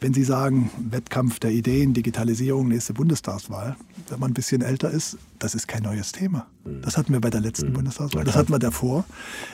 Wenn 0.00 0.14
Sie 0.14 0.24
sagen, 0.24 0.70
Wettkampf 0.90 1.40
der 1.40 1.50
Ideen, 1.50 1.92
Digitalisierung, 1.92 2.68
nächste 2.68 2.92
Bundestagswahl, 2.92 3.76
wenn 4.08 4.20
man 4.20 4.30
ein 4.30 4.34
bisschen 4.34 4.62
älter 4.62 4.90
ist, 4.90 5.18
das 5.38 5.54
ist 5.54 5.66
kein 5.66 5.82
neues 5.82 6.12
Thema. 6.12 6.46
Das 6.82 6.96
hatten 6.96 7.12
wir 7.12 7.20
bei 7.20 7.30
der 7.30 7.40
letzten 7.40 7.70
mhm. 7.70 7.74
Bundestagswahl, 7.74 8.24
das 8.24 8.36
hatten 8.36 8.52
wir 8.52 8.58
davor. 8.58 9.04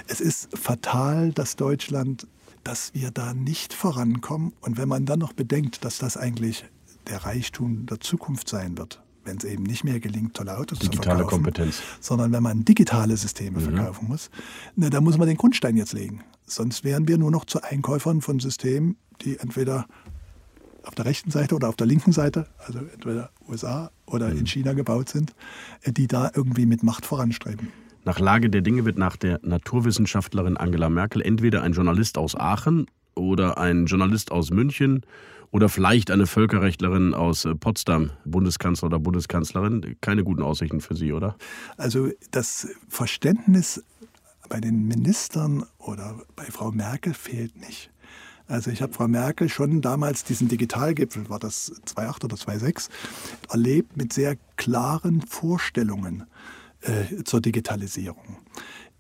Es 0.07 0.21
ist 0.21 0.57
fatal, 0.57 1.33
dass 1.33 1.57
Deutschland, 1.57 2.27
dass 2.63 2.93
wir 2.95 3.11
da 3.11 3.33
nicht 3.33 3.73
vorankommen. 3.73 4.53
Und 4.61 4.77
wenn 4.77 4.89
man 4.89 5.07
dann 5.07 5.21
noch 5.21 5.33
bedenkt, 5.33 5.85
dass 5.85 5.99
das 5.99 6.17
eigentlich 6.17 6.65
der 7.09 7.25
Reichtum 7.25 7.87
der 7.87 8.01
Zukunft 8.01 8.49
sein 8.49 8.77
wird, 8.77 9.01
wenn 9.25 9.39
es 9.39 9.45
eben 9.45 9.63
nicht 9.63 9.85
mehr 9.85 10.01
gelingt, 10.01 10.35
tolle 10.35 10.59
Autos 10.59 10.79
Digitale 10.79 11.03
zu 11.03 11.29
verkaufen, 11.29 11.45
Kompetenz. 11.45 11.81
sondern 12.01 12.33
wenn 12.33 12.43
man 12.43 12.65
digitale 12.65 13.17
Systeme 13.17 13.59
mhm. 13.61 13.75
verkaufen 13.75 14.09
muss, 14.09 14.31
na, 14.77 14.91
da 14.91 15.01
muss 15.01 15.17
man 15.17 15.27
den 15.27 15.37
Grundstein 15.37 15.77
jetzt 15.77 15.93
legen. 15.93 16.23
Sonst 16.47 16.85
wären 16.85 17.09
wir 17.09 17.17
nur 17.17 17.31
noch 17.31 17.47
zu 17.47 17.63
Einkäufern 17.63 18.21
von 18.21 18.39
Systemen, 18.39 18.97
die 19.23 19.39
entweder 19.39 19.87
auf 20.85 20.95
der 20.95 21.05
rechten 21.05 21.31
Seite 21.31 21.55
oder 21.55 21.69
auf 21.69 21.77
der 21.77 21.87
linken 21.87 22.13
Seite, 22.13 22.47
also 22.67 22.79
entweder 22.79 23.31
USA 23.49 23.91
oder 24.07 24.31
in 24.31 24.41
mhm. 24.41 24.47
China 24.47 24.73
gebaut 24.73 25.09
sind, 25.09 25.35
äh, 25.83 25.93
die 25.93 26.07
da 26.07 26.31
irgendwie 26.35 26.67
mit 26.67 26.83
Macht 26.83 27.07
voranstreben. 27.07 27.69
Nach 28.05 28.19
Lage 28.19 28.51
der 28.51 28.61
Dinge 28.61 28.85
wird 28.85 28.99
nach 28.99 29.17
der 29.17 29.41
Naturwissenschaftlerin 29.43 30.57
Angela 30.57 30.91
Merkel 30.91 31.23
entweder 31.23 31.63
ein 31.63 31.73
Journalist 31.73 32.19
aus 32.19 32.37
Aachen 32.37 32.87
oder 33.15 33.57
ein 33.59 33.87
Journalist 33.87 34.31
aus 34.31 34.51
München 34.51 35.07
oder 35.51 35.69
vielleicht 35.69 36.11
eine 36.11 36.27
Völkerrechtlerin 36.27 37.15
aus 37.15 37.45
äh, 37.45 37.55
Potsdam, 37.55 38.11
Bundeskanzler 38.25 38.87
oder 38.87 38.99
Bundeskanzlerin. 38.99 39.97
Keine 40.01 40.25
guten 40.25 40.43
Aussichten 40.43 40.81
für 40.81 40.97
Sie, 40.97 41.13
oder? 41.13 41.37
Also 41.77 42.11
das 42.33 42.69
Verständnis 42.89 43.83
bei 44.49 44.61
den 44.61 44.87
Ministern 44.87 45.65
oder 45.79 46.21
bei 46.37 46.45
Frau 46.45 46.73
Merkel 46.73 47.15
fehlt 47.15 47.57
nicht. 47.57 47.91
Also 48.47 48.71
ich 48.71 48.83
habe 48.83 48.93
Frau 48.93 49.09
Merkel 49.09 49.49
schon 49.49 49.81
damals 49.81 50.25
diesen 50.25 50.49
Digitalgipfel, 50.49 51.31
war 51.31 51.39
das 51.39 51.73
2.8 51.87 52.25
oder 52.25 52.37
2.6, 52.37 52.91
erlebt 53.51 53.97
mit 53.97 54.13
sehr 54.13 54.37
klaren 54.57 55.23
Vorstellungen 55.23 56.27
äh, 56.83 57.25
zur 57.25 57.41
Digitalisierung. 57.41 58.37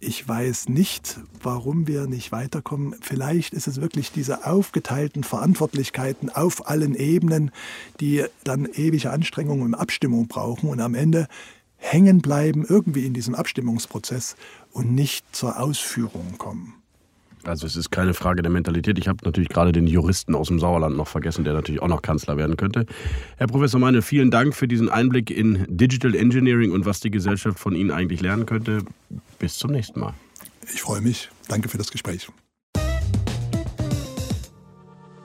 Ich 0.00 0.26
weiß 0.26 0.68
nicht, 0.68 1.20
warum 1.42 1.86
wir 1.86 2.06
nicht 2.06 2.32
weiterkommen. 2.32 2.94
Vielleicht 3.00 3.54
ist 3.54 3.66
es 3.66 3.80
wirklich 3.80 4.12
diese 4.12 4.46
aufgeteilten 4.46 5.24
Verantwortlichkeiten 5.24 6.28
auf 6.28 6.68
allen 6.68 6.94
Ebenen, 6.94 7.50
die 8.00 8.24
dann 8.44 8.66
ewige 8.66 9.10
Anstrengungen 9.10 9.62
und 9.62 9.74
Abstimmung 9.74 10.26
brauchen 10.26 10.68
und 10.68 10.80
am 10.80 10.94
Ende 10.94 11.26
hängen 11.76 12.20
bleiben 12.20 12.64
irgendwie 12.68 13.06
in 13.06 13.14
diesem 13.14 13.34
Abstimmungsprozess 13.34 14.36
und 14.72 14.94
nicht 14.94 15.24
zur 15.34 15.58
Ausführung 15.58 16.38
kommen. 16.38 16.83
Also 17.46 17.66
es 17.66 17.76
ist 17.76 17.90
keine 17.90 18.14
Frage 18.14 18.42
der 18.42 18.50
Mentalität. 18.50 18.98
Ich 18.98 19.08
habe 19.08 19.18
natürlich 19.24 19.48
gerade 19.48 19.72
den 19.72 19.86
Juristen 19.86 20.34
aus 20.34 20.48
dem 20.48 20.58
Sauerland 20.58 20.96
noch 20.96 21.08
vergessen, 21.08 21.44
der 21.44 21.54
natürlich 21.54 21.82
auch 21.82 21.88
noch 21.88 22.02
Kanzler 22.02 22.36
werden 22.36 22.56
könnte. 22.56 22.86
Herr 23.36 23.46
Professor 23.46 23.80
Meine, 23.80 24.02
vielen 24.02 24.30
Dank 24.30 24.54
für 24.54 24.68
diesen 24.68 24.88
Einblick 24.88 25.30
in 25.30 25.66
Digital 25.68 26.14
Engineering 26.14 26.72
und 26.72 26.86
was 26.86 27.00
die 27.00 27.10
Gesellschaft 27.10 27.58
von 27.58 27.74
Ihnen 27.74 27.90
eigentlich 27.90 28.20
lernen 28.20 28.46
könnte. 28.46 28.82
Bis 29.38 29.58
zum 29.58 29.72
nächsten 29.72 30.00
Mal. 30.00 30.14
Ich 30.72 30.80
freue 30.80 31.00
mich. 31.00 31.30
Danke 31.48 31.68
für 31.68 31.78
das 31.78 31.90
Gespräch. 31.90 32.28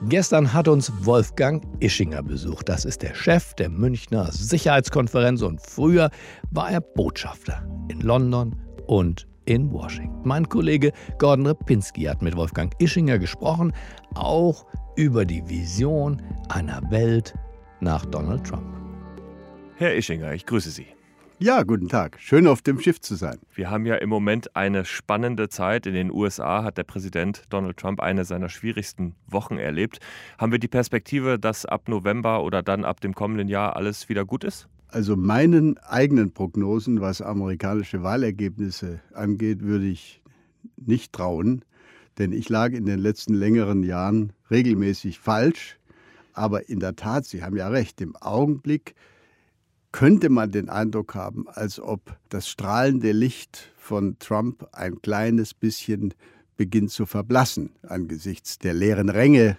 Gestern 0.08 0.54
hat 0.54 0.66
uns 0.66 0.90
Wolfgang 1.04 1.62
Ischinger 1.80 2.22
besucht. 2.22 2.68
Das 2.70 2.86
ist 2.86 3.02
der 3.02 3.14
Chef 3.14 3.54
der 3.54 3.68
Münchner 3.68 4.32
Sicherheitskonferenz 4.32 5.42
und 5.42 5.60
früher 5.60 6.10
war 6.50 6.70
er 6.70 6.80
Botschafter 6.80 7.62
in 7.88 8.00
London 8.00 8.56
und 8.86 9.26
in 9.50 9.72
Washington. 9.72 10.20
Mein 10.22 10.48
Kollege 10.48 10.92
Gordon 11.18 11.44
Repinski 11.44 12.04
hat 12.04 12.22
mit 12.22 12.36
Wolfgang 12.36 12.72
Ischinger 12.78 13.18
gesprochen, 13.18 13.72
auch 14.14 14.64
über 14.94 15.24
die 15.24 15.42
Vision 15.48 16.22
einer 16.48 16.80
Welt 16.92 17.34
nach 17.80 18.06
Donald 18.06 18.46
Trump. 18.46 18.72
Herr 19.76 19.96
Ischinger, 19.96 20.34
ich 20.34 20.46
grüße 20.46 20.70
Sie. 20.70 20.86
Ja, 21.40 21.64
guten 21.64 21.88
Tag. 21.88 22.18
Schön 22.20 22.46
auf 22.46 22.62
dem 22.62 22.78
Schiff 22.78 23.00
zu 23.00 23.16
sein. 23.16 23.38
Wir 23.52 23.70
haben 23.70 23.86
ja 23.86 23.96
im 23.96 24.08
Moment 24.08 24.54
eine 24.54 24.84
spannende 24.84 25.48
Zeit. 25.48 25.84
In 25.86 25.94
den 25.94 26.12
USA 26.12 26.62
hat 26.62 26.78
der 26.78 26.84
Präsident 26.84 27.42
Donald 27.48 27.76
Trump 27.76 27.98
eine 27.98 28.24
seiner 28.24 28.50
schwierigsten 28.50 29.16
Wochen 29.26 29.56
erlebt. 29.56 29.98
Haben 30.38 30.52
wir 30.52 30.60
die 30.60 30.68
Perspektive, 30.68 31.40
dass 31.40 31.66
ab 31.66 31.88
November 31.88 32.44
oder 32.44 32.62
dann 32.62 32.84
ab 32.84 33.00
dem 33.00 33.14
kommenden 33.14 33.48
Jahr 33.48 33.74
alles 33.74 34.08
wieder 34.08 34.24
gut 34.24 34.44
ist? 34.44 34.68
Also 34.92 35.16
meinen 35.16 35.78
eigenen 35.78 36.32
Prognosen, 36.32 37.00
was 37.00 37.22
amerikanische 37.22 38.02
Wahlergebnisse 38.02 39.00
angeht, 39.14 39.62
würde 39.62 39.86
ich 39.86 40.20
nicht 40.76 41.12
trauen, 41.12 41.64
denn 42.18 42.32
ich 42.32 42.48
lag 42.48 42.72
in 42.72 42.86
den 42.86 42.98
letzten 42.98 43.34
längeren 43.34 43.84
Jahren 43.84 44.32
regelmäßig 44.50 45.20
falsch. 45.20 45.78
Aber 46.32 46.68
in 46.68 46.80
der 46.80 46.96
Tat, 46.96 47.24
Sie 47.24 47.42
haben 47.42 47.56
ja 47.56 47.68
recht, 47.68 48.00
im 48.00 48.16
Augenblick 48.16 48.94
könnte 49.92 50.28
man 50.28 50.50
den 50.50 50.68
Eindruck 50.68 51.14
haben, 51.14 51.48
als 51.48 51.80
ob 51.80 52.16
das 52.28 52.48
strahlende 52.48 53.12
Licht 53.12 53.72
von 53.76 54.18
Trump 54.18 54.68
ein 54.72 55.00
kleines 55.02 55.54
bisschen 55.54 56.14
beginnt 56.56 56.90
zu 56.90 57.06
verblassen 57.06 57.70
angesichts 57.82 58.58
der 58.58 58.74
leeren 58.74 59.08
Ränge, 59.08 59.56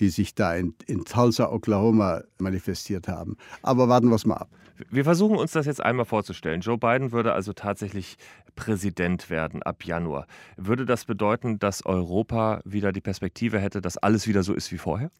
die 0.00 0.08
sich 0.08 0.34
da 0.34 0.54
in, 0.54 0.74
in 0.86 1.04
Tulsa, 1.04 1.50
Oklahoma 1.50 2.22
manifestiert 2.38 3.08
haben. 3.08 3.36
Aber 3.62 3.88
warten 3.88 4.08
wir 4.08 4.16
es 4.16 4.26
mal 4.26 4.36
ab. 4.36 4.50
Wir 4.90 5.04
versuchen 5.04 5.36
uns 5.36 5.52
das 5.52 5.66
jetzt 5.66 5.82
einmal 5.82 6.04
vorzustellen. 6.04 6.60
Joe 6.60 6.78
Biden 6.78 7.12
würde 7.12 7.32
also 7.32 7.52
tatsächlich 7.52 8.16
Präsident 8.56 9.30
werden 9.30 9.62
ab 9.62 9.84
Januar. 9.84 10.26
Würde 10.56 10.84
das 10.84 11.04
bedeuten, 11.04 11.58
dass 11.58 11.86
Europa 11.86 12.60
wieder 12.64 12.92
die 12.92 13.00
Perspektive 13.00 13.58
hätte, 13.60 13.80
dass 13.80 13.96
alles 13.96 14.26
wieder 14.26 14.42
so 14.42 14.52
ist 14.52 14.72
wie 14.72 14.78
vorher? 14.78 15.10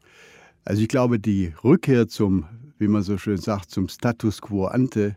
Also 0.65 0.83
ich 0.83 0.89
glaube, 0.89 1.21
die 1.21 1.53
Rückkehr 1.63 2.09
zum, 2.09 2.47
wie 2.79 2.89
man 2.89 3.03
so 3.03 3.17
schön 3.19 3.37
sagt, 3.37 3.71
zum 3.71 3.89
Status 3.89 4.41
quo 4.41 4.67
ante 4.67 5.17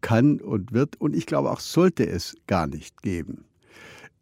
kann 0.00 0.40
und 0.40 0.72
wird 0.72 0.98
und 0.98 1.14
ich 1.14 1.26
glaube 1.26 1.50
auch 1.50 1.60
sollte 1.60 2.06
es 2.06 2.36
gar 2.46 2.66
nicht 2.66 3.02
geben. 3.02 3.44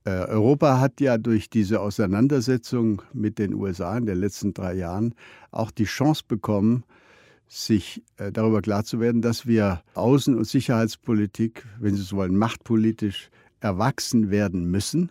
Äh, 0.05 0.11
Europa 0.11 0.81
hat 0.81 1.01
ja 1.01 1.19
durch 1.19 1.51
diese 1.51 1.81
Auseinandersetzung 1.81 3.03
mit 3.13 3.39
den 3.39 3.55
USA 3.55 3.97
in 3.97 4.07
den 4.07 4.19
letzten 4.19 4.55
drei 4.55 4.75
Jahren 4.75 5.15
auch 5.51 5.71
die 5.71 5.85
Chance 5.85 6.23
bekommen, 6.27 6.85
sich 7.49 8.03
äh, 8.19 8.31
darüber 8.31 8.63
klar 8.63 8.85
zu 8.85 9.01
werden, 9.01 9.23
dass 9.23 9.47
wir 9.47 9.83
Außen- 9.95 10.37
und 10.37 10.47
Sicherheitspolitik, 10.47 11.65
wenn 11.81 11.95
Sie 11.95 12.03
so 12.03 12.17
wollen, 12.17 12.37
machtpolitisch 12.37 13.31
erwachsen 13.61 14.31
werden 14.31 14.71
müssen. 14.71 15.11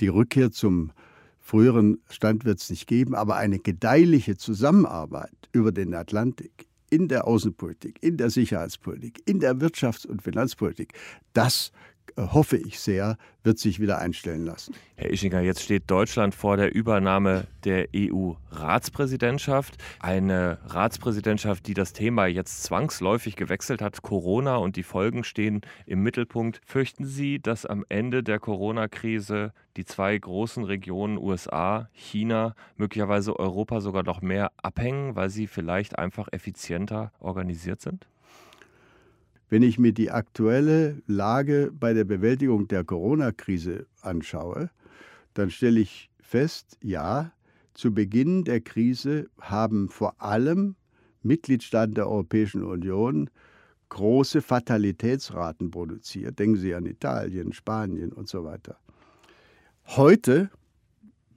Die 0.00 0.08
Rückkehr 0.08 0.50
zum 0.50 0.92
früheren 1.38 1.98
Stand 2.08 2.44
wird 2.44 2.60
es 2.60 2.70
nicht 2.70 2.86
geben, 2.86 3.14
aber 3.14 3.36
eine 3.36 3.58
gedeihliche 3.58 4.36
Zusammenarbeit 4.36 5.48
über 5.52 5.72
den 5.72 5.94
Atlantik 5.94 6.66
in 6.90 7.08
der 7.08 7.26
Außenpolitik, 7.26 8.02
in 8.02 8.16
der 8.16 8.30
Sicherheitspolitik, 8.30 9.22
in 9.26 9.40
der 9.40 9.56
Wirtschafts- 9.56 10.06
und 10.06 10.22
Finanzpolitik, 10.22 10.94
das 11.32 11.70
hoffe 12.16 12.56
ich 12.56 12.80
sehr, 12.80 13.16
wird 13.42 13.58
sich 13.58 13.80
wieder 13.80 13.98
einstellen 13.98 14.44
lassen. 14.44 14.74
Herr 14.96 15.10
Ischinger, 15.10 15.40
jetzt 15.40 15.62
steht 15.62 15.90
Deutschland 15.90 16.34
vor 16.34 16.56
der 16.56 16.74
Übernahme 16.74 17.46
der 17.64 17.88
EU-Ratspräsidentschaft. 17.94 19.76
Eine 19.98 20.58
Ratspräsidentschaft, 20.66 21.66
die 21.66 21.74
das 21.74 21.92
Thema 21.92 22.26
jetzt 22.26 22.62
zwangsläufig 22.64 23.36
gewechselt 23.36 23.82
hat. 23.82 24.02
Corona 24.02 24.56
und 24.56 24.76
die 24.76 24.82
Folgen 24.82 25.24
stehen 25.24 25.62
im 25.86 26.02
Mittelpunkt. 26.02 26.60
Fürchten 26.64 27.04
Sie, 27.04 27.38
dass 27.40 27.66
am 27.66 27.84
Ende 27.88 28.22
der 28.22 28.38
Corona-Krise 28.38 29.52
die 29.76 29.84
zwei 29.84 30.18
großen 30.18 30.64
Regionen 30.64 31.16
USA, 31.16 31.88
China, 31.92 32.54
möglicherweise 32.76 33.38
Europa 33.38 33.80
sogar 33.80 34.02
noch 34.02 34.20
mehr 34.20 34.52
abhängen, 34.62 35.16
weil 35.16 35.30
sie 35.30 35.46
vielleicht 35.46 35.98
einfach 35.98 36.28
effizienter 36.32 37.12
organisiert 37.20 37.80
sind? 37.80 38.06
Wenn 39.50 39.62
ich 39.64 39.80
mir 39.80 39.92
die 39.92 40.12
aktuelle 40.12 41.02
Lage 41.08 41.72
bei 41.72 41.92
der 41.92 42.04
Bewältigung 42.04 42.68
der 42.68 42.84
Corona-Krise 42.84 43.86
anschaue, 44.00 44.70
dann 45.34 45.50
stelle 45.50 45.80
ich 45.80 46.08
fest, 46.20 46.78
ja, 46.82 47.32
zu 47.74 47.92
Beginn 47.92 48.44
der 48.44 48.60
Krise 48.60 49.28
haben 49.40 49.88
vor 49.88 50.22
allem 50.22 50.76
Mitgliedstaaten 51.22 51.94
der 51.94 52.08
Europäischen 52.08 52.62
Union 52.62 53.28
große 53.88 54.40
Fatalitätsraten 54.40 55.72
produziert. 55.72 56.38
Denken 56.38 56.56
Sie 56.56 56.72
an 56.72 56.86
Italien, 56.86 57.52
Spanien 57.52 58.12
und 58.12 58.28
so 58.28 58.44
weiter. 58.44 58.78
Heute, 59.84 60.50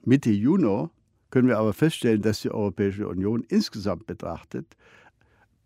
Mitte 0.04 0.30
Juni, 0.30 0.88
können 1.30 1.48
wir 1.48 1.58
aber 1.58 1.72
feststellen, 1.72 2.22
dass 2.22 2.42
die 2.42 2.52
Europäische 2.52 3.08
Union 3.08 3.42
insgesamt 3.48 4.06
betrachtet 4.06 4.76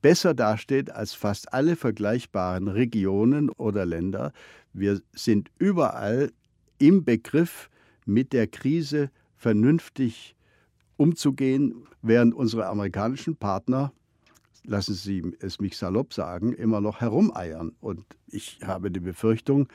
besser 0.03 0.35
dasteht 0.35 0.91
als 0.91 1.15
fast 1.15 1.53
alle 1.53 1.77
vergleichbaren 1.77 2.69
Regionen 2.69 3.51
oder 3.51 3.85
Länder. 3.85 4.33
Wir 4.73 5.01
sind 5.13 5.51
überall 5.59 6.33
im 6.79 7.05
Begriff, 7.05 7.71
mit 8.05 8.33
der 8.33 8.47
Krise 8.47 9.11
vernünftig 9.37 10.35
umzugehen, 10.97 11.87
während 12.01 12.35
unsere 12.35 12.67
amerikanischen 12.67 13.37
Partner, 13.37 13.93
lassen 14.65 14.95
Sie 14.95 15.37
es 15.41 15.61
mich 15.61 15.77
salopp 15.77 16.15
sagen, 16.15 16.53
immer 16.53 16.81
noch 16.81 17.01
herumeiern. 17.01 17.73
Und 17.81 18.05
ich 18.27 18.61
habe 18.65 18.91
die 18.91 19.01
Befürchtung, 19.01 19.69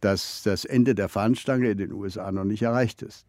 dass 0.00 0.42
das 0.42 0.64
Ende 0.64 0.94
der 0.94 1.08
Fahnenstange 1.08 1.70
in 1.70 1.78
den 1.78 1.92
USA 1.92 2.30
noch 2.32 2.44
nicht 2.44 2.62
erreicht 2.62 3.02
ist. 3.02 3.26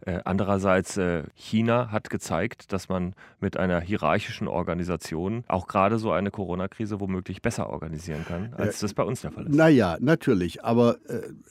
Äh, 0.00 0.20
andererseits, 0.24 0.96
äh, 0.96 1.24
China 1.34 1.90
hat 1.92 2.10
gezeigt, 2.10 2.72
dass 2.72 2.88
man 2.88 3.14
mit 3.40 3.56
einer 3.56 3.80
hierarchischen 3.80 4.48
Organisation 4.48 5.44
auch 5.46 5.68
gerade 5.68 5.98
so 5.98 6.10
eine 6.10 6.30
Corona-Krise 6.30 7.00
womöglich 7.00 7.42
besser 7.42 7.70
organisieren 7.70 8.24
kann, 8.26 8.52
als 8.54 8.78
äh, 8.78 8.80
das 8.82 8.94
bei 8.94 9.02
uns 9.02 9.20
der 9.20 9.30
Fall 9.32 9.46
ist. 9.46 9.54
Naja, 9.54 9.96
natürlich. 10.00 10.64
Aber 10.64 10.96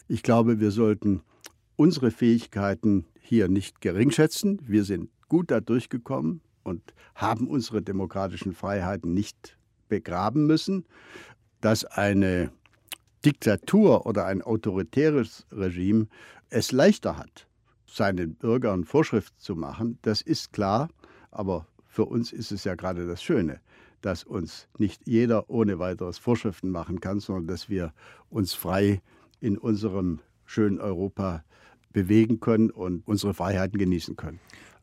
ich 0.08 0.24
glaube, 0.24 0.60
wir 0.60 0.72
sollten 0.72 1.22
unsere 1.76 2.12
Fähigkeiten 2.12 3.06
hier 3.20 3.48
nicht 3.48 3.82
geringschätzen. 3.82 4.60
Wir 4.66 4.84
sind 4.84 5.10
gut 5.30 5.52
da 5.52 5.62
durchgekommen 5.62 6.42
und 6.64 6.94
haben 7.16 7.48
unsere 7.48 7.82
demokratischen 7.82 8.54
Freiheiten 8.54 9.14
nicht 9.14 9.58
begraben 9.88 10.46
müssen. 10.48 10.86
Dass 11.62 11.86
eine 11.86 12.52
Diktatur 13.26 14.06
oder 14.06 14.26
ein 14.26 14.42
autoritäres 14.42 15.46
Regime 15.52 16.08
es 16.50 16.72
leichter 16.72 17.18
hat, 17.18 17.48
seinen 17.86 18.36
Bürgern 18.36 18.86
Vorschriften 18.86 19.38
zu 19.40 19.56
machen, 19.56 20.00
das 20.02 20.22
ist 20.22 20.54
klar, 20.54 20.90
aber 21.32 21.68
für 21.88 22.06
uns 22.06 22.32
ist 22.32 22.52
es 22.52 22.64
ja 22.64 22.76
gerade 22.76 23.08
das 23.08 23.22
Schöne, 23.22 23.60
dass 24.02 24.24
uns 24.24 24.68
nicht 24.78 25.02
jeder 25.06 25.50
ohne 25.50 25.80
weiteres 25.80 26.18
Vorschriften 26.18 26.70
machen 26.70 27.02
kann, 27.02 27.20
sondern 27.20 27.48
dass 27.48 27.70
wir 27.70 27.94
uns 28.30 28.54
frei 28.54 29.02
in 29.42 29.58
unserem 29.58 30.20
schönen 30.46 30.80
Europa 30.80 31.44
bewegen 31.92 32.40
können 32.40 32.70
und 32.70 33.06
unsere 33.08 33.34
Freiheiten 33.34 33.78
genießen 33.78 34.16
können. 34.16 34.40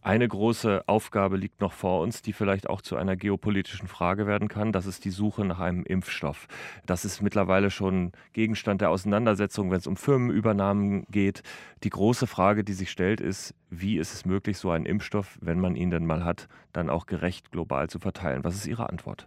Eine 0.06 0.28
große 0.28 0.84
Aufgabe 0.86 1.36
liegt 1.36 1.60
noch 1.60 1.72
vor 1.72 2.00
uns, 2.00 2.22
die 2.22 2.32
vielleicht 2.32 2.70
auch 2.70 2.80
zu 2.80 2.94
einer 2.94 3.16
geopolitischen 3.16 3.88
Frage 3.88 4.28
werden 4.28 4.46
kann. 4.46 4.70
Das 4.70 4.86
ist 4.86 5.04
die 5.04 5.10
Suche 5.10 5.44
nach 5.44 5.58
einem 5.58 5.82
Impfstoff. 5.82 6.46
Das 6.86 7.04
ist 7.04 7.22
mittlerweile 7.22 7.72
schon 7.72 8.12
Gegenstand 8.32 8.82
der 8.82 8.90
Auseinandersetzung, 8.90 9.72
wenn 9.72 9.78
es 9.78 9.88
um 9.88 9.96
Firmenübernahmen 9.96 11.06
geht. 11.10 11.42
Die 11.82 11.90
große 11.90 12.28
Frage, 12.28 12.62
die 12.62 12.74
sich 12.74 12.92
stellt, 12.92 13.20
ist, 13.20 13.52
wie 13.68 13.98
ist 13.98 14.14
es 14.14 14.24
möglich, 14.24 14.58
so 14.58 14.70
einen 14.70 14.86
Impfstoff, 14.86 15.40
wenn 15.40 15.58
man 15.58 15.74
ihn 15.74 15.90
denn 15.90 16.06
mal 16.06 16.22
hat, 16.22 16.46
dann 16.72 16.88
auch 16.88 17.06
gerecht 17.06 17.50
global 17.50 17.90
zu 17.90 17.98
verteilen? 17.98 18.44
Was 18.44 18.54
ist 18.54 18.68
Ihre 18.68 18.88
Antwort? 18.88 19.26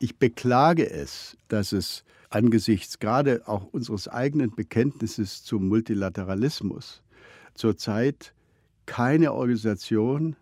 Ich 0.00 0.18
beklage 0.18 0.90
es, 0.90 1.36
dass 1.46 1.70
es 1.70 2.02
angesichts 2.30 2.98
gerade 2.98 3.42
auch 3.46 3.62
unseres 3.66 4.08
eigenen 4.08 4.56
Bekenntnisses 4.56 5.44
zum 5.44 5.68
Multilateralismus 5.68 7.04
zurzeit 7.54 8.34
keine 8.86 9.32
Organisation, 9.32 10.36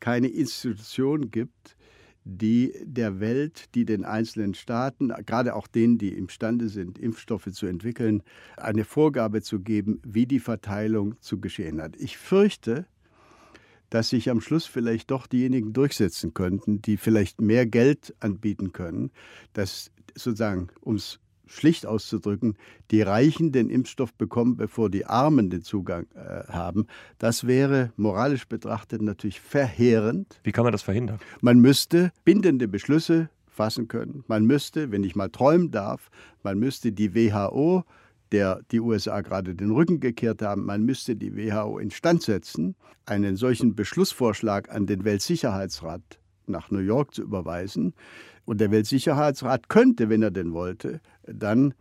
keine 0.00 0.28
Institution 0.28 1.30
gibt, 1.30 1.76
die 2.24 2.74
der 2.84 3.20
Welt, 3.20 3.74
die 3.74 3.84
den 3.84 4.04
einzelnen 4.04 4.54
Staaten, 4.54 5.08
gerade 5.24 5.54
auch 5.54 5.66
denen, 5.66 5.98
die 5.98 6.12
imstande 6.12 6.68
sind, 6.68 6.98
Impfstoffe 6.98 7.50
zu 7.52 7.66
entwickeln, 7.66 8.22
eine 8.56 8.84
Vorgabe 8.84 9.40
zu 9.40 9.60
geben, 9.60 10.00
wie 10.04 10.26
die 10.26 10.40
Verteilung 10.40 11.18
zu 11.20 11.40
geschehen 11.40 11.80
hat. 11.80 11.96
Ich 11.96 12.18
fürchte, 12.18 12.86
dass 13.88 14.10
sich 14.10 14.28
am 14.28 14.42
Schluss 14.42 14.66
vielleicht 14.66 15.10
doch 15.10 15.26
diejenigen 15.26 15.72
durchsetzen 15.72 16.34
könnten, 16.34 16.82
die 16.82 16.98
vielleicht 16.98 17.40
mehr 17.40 17.64
Geld 17.64 18.14
anbieten 18.20 18.72
können, 18.72 19.10
dass 19.54 19.90
sozusagen, 20.14 20.68
um 20.82 20.96
es 20.96 21.20
schlicht 21.48 21.86
auszudrücken, 21.86 22.56
die 22.90 23.02
Reichen 23.02 23.52
den 23.52 23.70
Impfstoff 23.70 24.14
bekommen, 24.14 24.56
bevor 24.56 24.90
die 24.90 25.06
Armen 25.06 25.50
den 25.50 25.62
Zugang 25.62 26.06
äh, 26.14 26.44
haben. 26.52 26.86
Das 27.18 27.46
wäre 27.46 27.92
moralisch 27.96 28.46
betrachtet 28.46 29.02
natürlich 29.02 29.40
verheerend. 29.40 30.40
Wie 30.44 30.52
kann 30.52 30.64
man 30.64 30.72
das 30.72 30.82
verhindern? 30.82 31.18
Man 31.40 31.58
müsste 31.58 32.12
bindende 32.24 32.68
Beschlüsse 32.68 33.30
fassen 33.46 33.88
können. 33.88 34.24
Man 34.28 34.44
müsste, 34.44 34.92
wenn 34.92 35.02
ich 35.02 35.16
mal 35.16 35.30
träumen 35.30 35.70
darf, 35.70 36.10
man 36.42 36.58
müsste 36.58 36.92
die 36.92 37.14
WHO 37.14 37.84
der 38.32 38.60
die 38.70 38.80
USA 38.80 39.20
gerade 39.20 39.54
den 39.54 39.70
Rücken 39.70 40.00
gekehrt 40.00 40.42
haben. 40.42 40.64
Man 40.64 40.84
müsste 40.84 41.16
die 41.16 41.34
WHO 41.36 41.78
instand 41.78 42.22
setzen, 42.22 42.74
einen 43.06 43.36
solchen 43.36 43.74
Beschlussvorschlag 43.74 44.70
an 44.70 44.86
den 44.86 45.04
Weltsicherheitsrat 45.04 46.18
nach 46.46 46.70
New 46.70 46.78
York 46.78 47.14
zu 47.14 47.22
überweisen 47.22 47.94
Und 48.48 48.62
der 48.62 48.70
Weltsicherheitsrat 48.70 49.68
könnte, 49.68 50.08
wenn 50.08 50.22
er 50.22 50.30
denn 50.30 50.54
wollte, 50.54 51.02
dann 51.26 51.74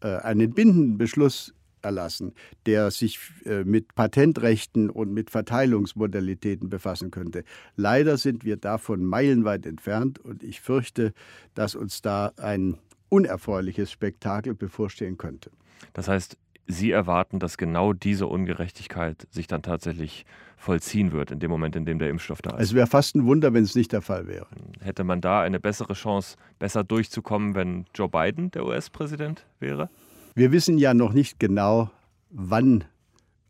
äh, 0.00 0.16
einen 0.16 0.52
bindenden 0.52 0.98
Beschluss 0.98 1.54
erlassen, 1.80 2.34
der 2.66 2.90
sich 2.90 3.20
äh, 3.44 3.62
mit 3.62 3.94
Patentrechten 3.94 4.90
und 4.90 5.12
mit 5.12 5.30
Verteilungsmodalitäten 5.30 6.70
befassen 6.70 7.12
könnte. 7.12 7.44
Leider 7.76 8.16
sind 8.16 8.44
wir 8.44 8.56
davon 8.56 9.04
meilenweit 9.04 9.64
entfernt 9.64 10.18
und 10.18 10.42
ich 10.42 10.60
fürchte, 10.60 11.12
dass 11.54 11.76
uns 11.76 12.02
da 12.02 12.32
ein 12.36 12.78
unerfreuliches 13.10 13.92
Spektakel 13.92 14.56
bevorstehen 14.56 15.18
könnte. 15.18 15.52
Das 15.92 16.08
heißt, 16.08 16.36
Sie 16.70 16.90
erwarten, 16.90 17.38
dass 17.38 17.56
genau 17.56 17.94
diese 17.94 18.26
Ungerechtigkeit 18.26 19.26
sich 19.30 19.46
dann 19.46 19.62
tatsächlich 19.62 20.26
vollziehen 20.58 21.12
wird, 21.12 21.30
in 21.30 21.40
dem 21.40 21.50
Moment, 21.50 21.76
in 21.76 21.86
dem 21.86 21.98
der 21.98 22.10
Impfstoff 22.10 22.42
da 22.42 22.56
ist. 22.56 22.68
Es 22.68 22.74
wäre 22.74 22.86
fast 22.86 23.14
ein 23.14 23.24
Wunder, 23.24 23.54
wenn 23.54 23.64
es 23.64 23.74
nicht 23.74 23.92
der 23.92 24.02
Fall 24.02 24.26
wäre. 24.26 24.46
Hätte 24.80 25.02
man 25.02 25.20
da 25.20 25.40
eine 25.40 25.60
bessere 25.60 25.94
Chance, 25.94 26.36
besser 26.58 26.84
durchzukommen, 26.84 27.54
wenn 27.54 27.86
Joe 27.94 28.08
Biden 28.08 28.50
der 28.50 28.66
US-Präsident 28.66 29.46
wäre? 29.60 29.88
Wir 30.34 30.52
wissen 30.52 30.76
ja 30.76 30.92
noch 30.92 31.14
nicht 31.14 31.40
genau, 31.40 31.90
wann 32.30 32.84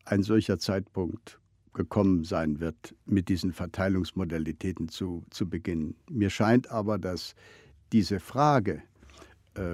ein 0.05 0.23
solcher 0.23 0.59
Zeitpunkt 0.59 1.41
gekommen 1.75 2.25
sein 2.25 2.61
wird, 2.61 2.95
mit 3.05 3.29
diesen 3.29 3.53
Verteilungsmodalitäten 3.53 4.89
zu, 4.89 5.25
zu 5.31 5.49
beginnen. 5.49 5.97
Mir 6.11 6.31
scheint 6.31 6.71
aber, 6.71 6.99
dass 6.99 7.35
diese 7.93 8.21
Frage, 8.21 8.83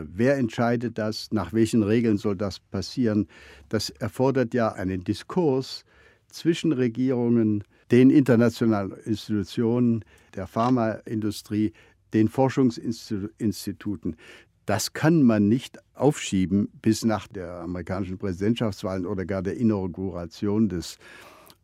wer 0.06 0.36
entscheidet 0.36 0.98
das, 0.98 1.30
nach 1.32 1.52
welchen 1.52 1.82
Regeln 1.82 2.16
soll 2.16 2.36
das 2.36 2.60
passieren, 2.60 3.28
das 3.68 3.90
erfordert 3.90 4.54
ja 4.54 4.72
einen 4.72 5.04
Diskurs 5.04 5.84
zwischen 6.28 6.72
Regierungen, 6.72 7.64
den 7.90 8.10
internationalen 8.10 8.92
Institutionen, 9.04 10.04
der 10.34 10.46
Pharmaindustrie, 10.46 11.72
den 12.12 12.28
Forschungsinstituten. 12.28 14.16
Das 14.66 14.94
kann 14.94 15.22
man 15.22 15.48
nicht 15.48 15.78
aufschieben 15.94 16.68
bis 16.80 17.04
nach 17.04 17.28
der 17.28 17.60
amerikanischen 17.60 18.18
Präsidentschaftswahl 18.18 19.06
oder 19.06 19.26
gar 19.26 19.42
der 19.42 19.56
Inauguration 19.56 20.68
des 20.68 20.98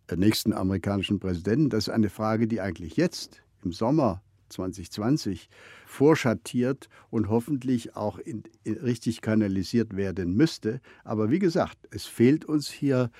äh, 0.08 0.16
nächsten 0.16 0.52
amerikanischen 0.52 1.18
Präsidenten. 1.18 1.70
Das 1.70 1.88
ist 1.88 1.94
eine 1.94 2.10
Frage, 2.10 2.46
die 2.46 2.60
eigentlich 2.60 2.96
jetzt 2.96 3.42
im 3.64 3.72
Sommer 3.72 4.22
2020 4.50 5.48
vorschattiert 5.86 6.88
und 7.10 7.28
hoffentlich 7.28 7.96
auch 7.96 8.18
in, 8.18 8.42
in 8.64 8.74
richtig 8.78 9.20
kanalisiert 9.20 9.96
werden 9.96 10.34
müsste. 10.34 10.80
Aber 11.04 11.30
wie 11.30 11.38
gesagt, 11.38 11.78
es 11.90 12.06
fehlt 12.06 12.44
uns 12.44 12.70
hier 12.70 13.10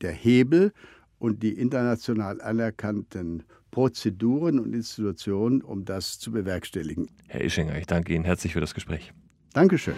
der 0.00 0.12
Hebel 0.12 0.72
und 1.18 1.42
die 1.42 1.52
international 1.52 2.40
anerkannten 2.40 3.44
Prozeduren 3.70 4.58
und 4.58 4.72
Institutionen, 4.72 5.62
um 5.62 5.84
das 5.84 6.18
zu 6.18 6.32
bewerkstelligen. 6.32 7.08
Herr 7.26 7.42
Ischinger, 7.42 7.76
ich 7.78 7.86
danke 7.86 8.14
Ihnen 8.14 8.24
herzlich 8.24 8.54
für 8.54 8.60
das 8.60 8.74
Gespräch. 8.74 9.12
Dankeschön. 9.52 9.94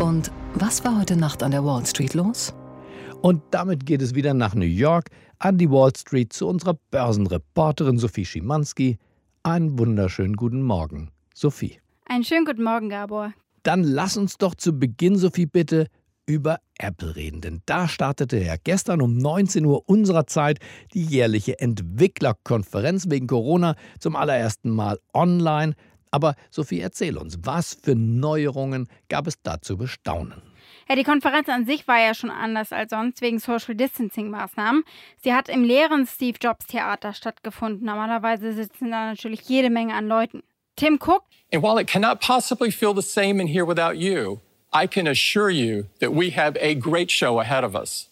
Und 0.00 0.30
was 0.54 0.84
war 0.84 0.98
heute 1.00 1.16
Nacht 1.16 1.42
an 1.42 1.50
der 1.50 1.64
Wall 1.64 1.84
Street 1.86 2.14
los? 2.14 2.54
Und 3.22 3.42
damit 3.50 3.86
geht 3.86 4.02
es 4.02 4.14
wieder 4.14 4.34
nach 4.34 4.54
New 4.54 4.66
York 4.66 5.10
an 5.38 5.58
die 5.58 5.70
Wall 5.70 5.90
Street 5.96 6.32
zu 6.32 6.46
unserer 6.46 6.78
Börsenreporterin 6.90 7.98
Sophie 7.98 8.24
Schimanski. 8.24 8.98
Einen 9.46 9.78
wunderschönen 9.78 10.34
guten 10.34 10.60
Morgen, 10.60 11.12
Sophie. 11.32 11.78
Einen 12.04 12.24
schönen 12.24 12.44
guten 12.44 12.64
Morgen, 12.64 12.88
Gabor. 12.88 13.32
Dann 13.62 13.84
lass 13.84 14.16
uns 14.16 14.38
doch 14.38 14.56
zu 14.56 14.76
Beginn, 14.76 15.16
Sophie, 15.16 15.46
bitte 15.46 15.86
über 16.26 16.58
Apple 16.78 17.14
reden. 17.14 17.42
Denn 17.42 17.62
da 17.64 17.86
startete 17.86 18.42
ja 18.42 18.56
gestern 18.64 19.00
um 19.00 19.16
19 19.16 19.64
Uhr 19.64 19.88
unserer 19.88 20.26
Zeit 20.26 20.58
die 20.94 21.04
jährliche 21.04 21.60
Entwicklerkonferenz 21.60 23.08
wegen 23.08 23.28
Corona 23.28 23.76
zum 24.00 24.16
allerersten 24.16 24.70
Mal 24.70 24.98
online. 25.14 25.74
Aber 26.10 26.34
Sophie, 26.50 26.80
erzähl 26.80 27.16
uns, 27.16 27.38
was 27.42 27.78
für 27.80 27.94
Neuerungen 27.94 28.88
gab 29.08 29.28
es 29.28 29.40
da 29.44 29.62
zu 29.62 29.76
bestaunen? 29.76 30.42
Ja, 30.88 30.94
die 30.94 31.02
Konferenz 31.02 31.48
an 31.48 31.66
sich 31.66 31.88
war 31.88 31.98
ja 31.98 32.14
schon 32.14 32.30
anders 32.30 32.72
als 32.72 32.90
sonst 32.90 33.20
wegen 33.20 33.40
Social 33.40 33.74
Distancing 33.74 34.30
Maßnahmen. 34.30 34.84
Sie 35.20 35.32
hat 35.32 35.48
im 35.48 35.64
leeren 35.64 36.06
Steve 36.06 36.38
Jobs 36.40 36.66
Theater 36.66 37.12
stattgefunden. 37.12 37.84
Normalerweise 37.84 38.52
sitzen 38.52 38.92
da 38.92 39.06
natürlich 39.06 39.40
jede 39.48 39.68
Menge 39.68 39.94
an 39.94 40.06
Leuten. 40.06 40.44
Tim 40.76 40.98
Cook. 41.00 41.24
And 41.52 41.62
while 41.62 41.80
it 41.80 41.88
cannot 41.88 42.20
possibly 42.20 42.70
feel 42.70 42.94
the 42.94 43.02
same 43.02 43.40
in 43.40 43.48
here 43.48 43.64
without 43.66 43.96
you, 43.96 44.40
I 44.72 44.86
can 44.86 45.08
assure 45.08 45.50
you 45.50 45.86
that 46.00 46.12
we 46.12 46.30
have 46.30 46.56
a 46.60 46.74
great 46.74 47.10
show 47.10 47.40
ahead 47.40 47.64
of 47.64 47.74
us. 47.74 48.08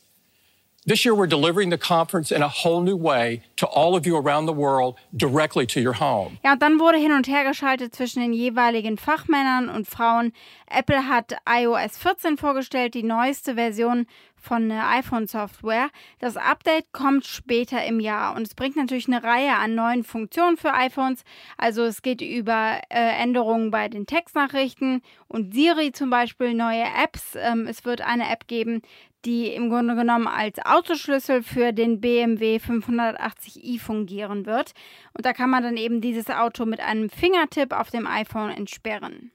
This 0.87 1.03
year, 1.07 1.15
we're 1.15 1.27
delivering 1.27 1.71
the 1.71 1.79
conference 1.79 2.31
in 2.31 2.43
a 2.43 2.49
whole 2.49 2.83
new 2.83 2.95
way 2.95 3.41
to 3.57 3.67
all 3.67 3.97
of 3.97 4.07
you 4.07 4.19
around 4.19 4.45
the 4.45 4.53
world, 4.53 4.97
directly 5.17 5.67
to 5.69 5.81
your 5.81 5.95
home. 5.95 6.37
Ja, 6.45 6.53
und 6.53 6.61
dann 6.61 6.79
wurde 6.79 6.99
hin 6.99 7.11
und 7.11 7.27
her 7.27 7.43
geschaltet 7.43 7.95
zwischen 7.95 8.21
den 8.21 8.35
jeweiligen 8.35 8.99
Fachmännern 8.99 9.71
und 9.71 9.89
Frauen. 9.89 10.35
Apple 10.67 11.09
hat 11.09 11.39
iOS 11.49 11.97
14 11.97 12.37
vorgestellt, 12.37 12.93
die 12.93 13.03
neueste 13.03 13.55
Version 13.55 14.07
von 14.45 14.69
der 14.69 14.89
iPhone-Software. 14.91 15.89
Das 16.19 16.37
Update 16.37 16.93
kommt 16.93 17.25
später 17.25 17.85
im 17.85 17.99
Jahr 17.99 18.37
und 18.37 18.43
es 18.43 18.55
bringt 18.55 18.77
natürlich 18.77 19.09
eine 19.09 19.25
Reihe 19.25 19.57
an 19.57 19.75
neuen 19.75 20.05
Funktionen 20.05 20.57
für 20.57 20.75
iPhones. 20.75 21.25
Also 21.57 21.83
es 21.83 22.03
geht 22.03 22.21
über 22.21 22.81
äh, 22.91 23.23
Änderungen 23.23 23.71
bei 23.71 23.89
den 23.89 24.07
Textnachrichten 24.07 25.01
und 25.27 25.55
Siri 25.55 25.93
zum 25.93 26.11
Beispiel, 26.11 26.55
neue 26.55 26.85
Apps. 26.85 27.37
Ähm, 27.37 27.67
es 27.67 27.85
wird 27.85 28.03
eine 28.03 28.31
App 28.31 28.47
geben, 28.47 28.83
die 29.25 29.49
im 29.49 29.71
Grunde 29.71 29.95
genommen 29.95 30.27
als 30.27 30.59
Autoschlüssel 30.65 31.43
für 31.43 31.73
den 31.73 32.01
BMW 32.01 32.57
580i 32.57 33.81
fungieren 33.81 34.47
wird. 34.47 34.73
Und 35.15 35.25
da 35.25 35.33
kann 35.33 35.51
man 35.51 35.63
dann 35.63 35.77
eben 35.77 36.01
dieses 36.01 36.29
Auto 36.29 36.67
mit 36.67 36.81
einem 36.81 37.09
Fingertipp 37.09 37.73
auf 37.73 37.91
dem 37.91 38.07
iPhone 38.07 38.51
entsperren. 38.51 39.33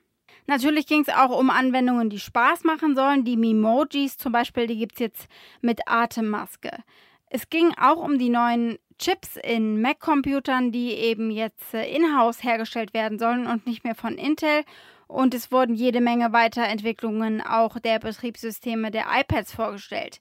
Natürlich 0.50 0.88
ging 0.88 1.02
es 1.02 1.10
auch 1.10 1.30
um 1.30 1.52
Anwendungen, 1.52 2.10
die 2.10 2.18
Spaß 2.18 2.64
machen 2.64 2.96
sollen. 2.96 3.24
Die 3.24 3.38
Memojis 3.38 4.18
zum 4.18 4.32
Beispiel, 4.32 4.66
die 4.66 4.80
gibt 4.80 4.94
es 4.94 5.00
jetzt 5.00 5.28
mit 5.62 5.82
Atemmaske. 5.86 6.72
Es 7.30 7.52
ging 7.52 7.72
auch 7.80 7.98
um 7.98 8.18
die 8.18 8.30
neuen 8.30 8.80
Chips 8.98 9.36
in 9.36 9.80
Mac-Computern, 9.80 10.72
die 10.72 10.94
eben 10.94 11.30
jetzt 11.30 11.76
äh, 11.76 11.88
in-house 11.96 12.44
hergestellt 12.44 12.96
werden 12.96 13.20
sollen 13.20 13.46
und 13.46 13.68
nicht 13.68 13.84
mehr 13.84 13.94
von 13.94 14.18
Intel. 14.18 14.64
Und 15.06 15.36
es 15.36 15.52
wurden 15.52 15.76
jede 15.76 16.02
Menge 16.02 16.34
Weiterentwicklungen 16.34 17.42
auch 17.42 17.78
der 17.78 18.00
Betriebssysteme 18.00 18.90
der 18.90 19.06
iPads 19.20 19.54
vorgestellt. 19.54 20.20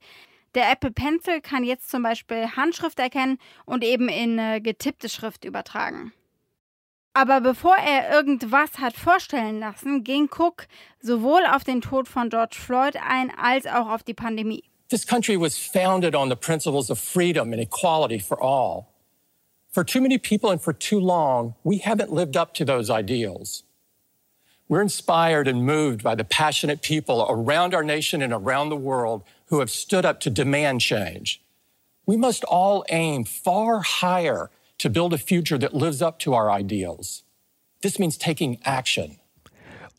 Der 0.54 0.70
Apple 0.70 0.90
Pencil 0.90 1.40
kann 1.40 1.64
jetzt 1.64 1.88
zum 1.88 2.02
Beispiel 2.02 2.54
Handschrift 2.54 2.98
erkennen 2.98 3.38
und 3.64 3.82
eben 3.82 4.10
in 4.10 4.38
äh, 4.38 4.60
getippte 4.60 5.08
Schrift 5.08 5.46
übertragen. 5.46 6.12
Aber 7.18 7.40
bevor 7.40 7.74
er 7.76 8.12
irgendwas 8.12 8.78
hat 8.78 8.96
vorstellen 8.96 9.58
lassen, 9.58 10.04
ging 10.04 10.28
Cook 10.28 10.68
sowohl 11.02 11.44
auf 11.52 11.64
den 11.64 11.80
Tod 11.80 12.06
von 12.06 12.30
George 12.30 12.54
Floyd 12.54 12.94
ein 12.94 13.32
als 13.36 13.66
auch 13.66 13.88
auf 13.88 14.04
die 14.04 14.14
Pandemie. 14.14 14.62
This 14.88 15.04
country 15.04 15.36
was 15.36 15.58
founded 15.58 16.14
on 16.14 16.28
the 16.28 16.36
principles 16.36 16.90
of 16.90 17.00
freedom 17.00 17.52
and 17.52 17.60
equality 17.60 18.20
for 18.20 18.40
all. 18.40 18.86
For 19.68 19.82
too 19.82 20.00
many 20.00 20.16
people 20.16 20.52
and 20.52 20.62
for 20.62 20.72
too 20.72 21.00
long, 21.00 21.56
we 21.64 21.78
haven't 21.78 22.12
lived 22.12 22.36
up 22.36 22.54
to 22.54 22.64
those 22.64 22.88
ideals. 22.88 23.64
We're 24.68 24.80
inspired 24.80 25.48
and 25.48 25.66
moved 25.66 26.04
by 26.04 26.14
the 26.14 26.24
passionate 26.24 26.82
people 26.82 27.26
around 27.28 27.74
our 27.74 27.82
nation 27.82 28.22
and 28.22 28.32
around 28.32 28.68
the 28.68 28.76
world 28.76 29.24
who 29.46 29.58
have 29.58 29.70
stood 29.70 30.04
up 30.04 30.20
to 30.20 30.30
demand 30.30 30.82
change. 30.82 31.42
We 32.06 32.16
must 32.16 32.44
all 32.44 32.84
aim 32.90 33.24
far 33.24 33.80
higher 33.80 34.50
to 34.78 34.88
build 34.90 35.12
a 35.12 35.18
future 35.18 35.58
that 35.58 35.74
lives 35.74 36.00
up 36.00 36.18
to 36.20 36.34
our 36.34 36.50
ideals. 36.50 37.24
This 37.82 37.98
means 37.98 38.18
taking 38.18 38.58
action. 38.64 39.18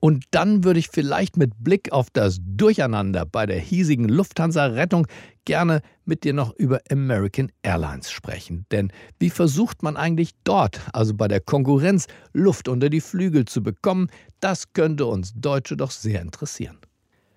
Und 0.01 0.25
dann 0.31 0.63
würde 0.63 0.79
ich 0.79 0.89
vielleicht 0.89 1.35
mit 1.35 1.51
Blick 1.61 1.91
auf 1.91 2.09
das 2.09 2.39
Durcheinander 2.41 3.25
bei 3.25 3.45
der 3.45 3.59
hiesigen 3.59 4.07
Lufthansa-Rettung 4.07 5.07
gerne 5.43 5.81
mit 6.05 6.23
dir 6.23 6.33
noch 6.33 6.55
über 6.55 6.79
American 6.89 7.51
Airlines 7.63 8.09
sprechen. 8.09 8.65
Denn 8.71 8.93
wie 9.19 9.29
versucht 9.29 9.83
man 9.83 9.97
eigentlich 9.97 10.31
dort, 10.45 10.79
also 10.93 11.13
bei 11.13 11.27
der 11.27 11.41
Konkurrenz, 11.41 12.07
Luft 12.31 12.69
unter 12.69 12.89
die 12.89 13.01
Flügel 13.01 13.45
zu 13.45 13.61
bekommen? 13.61 14.09
Das 14.39 14.71
könnte 14.71 15.05
uns 15.05 15.33
Deutsche 15.35 15.75
doch 15.75 15.91
sehr 15.91 16.21
interessieren. 16.21 16.77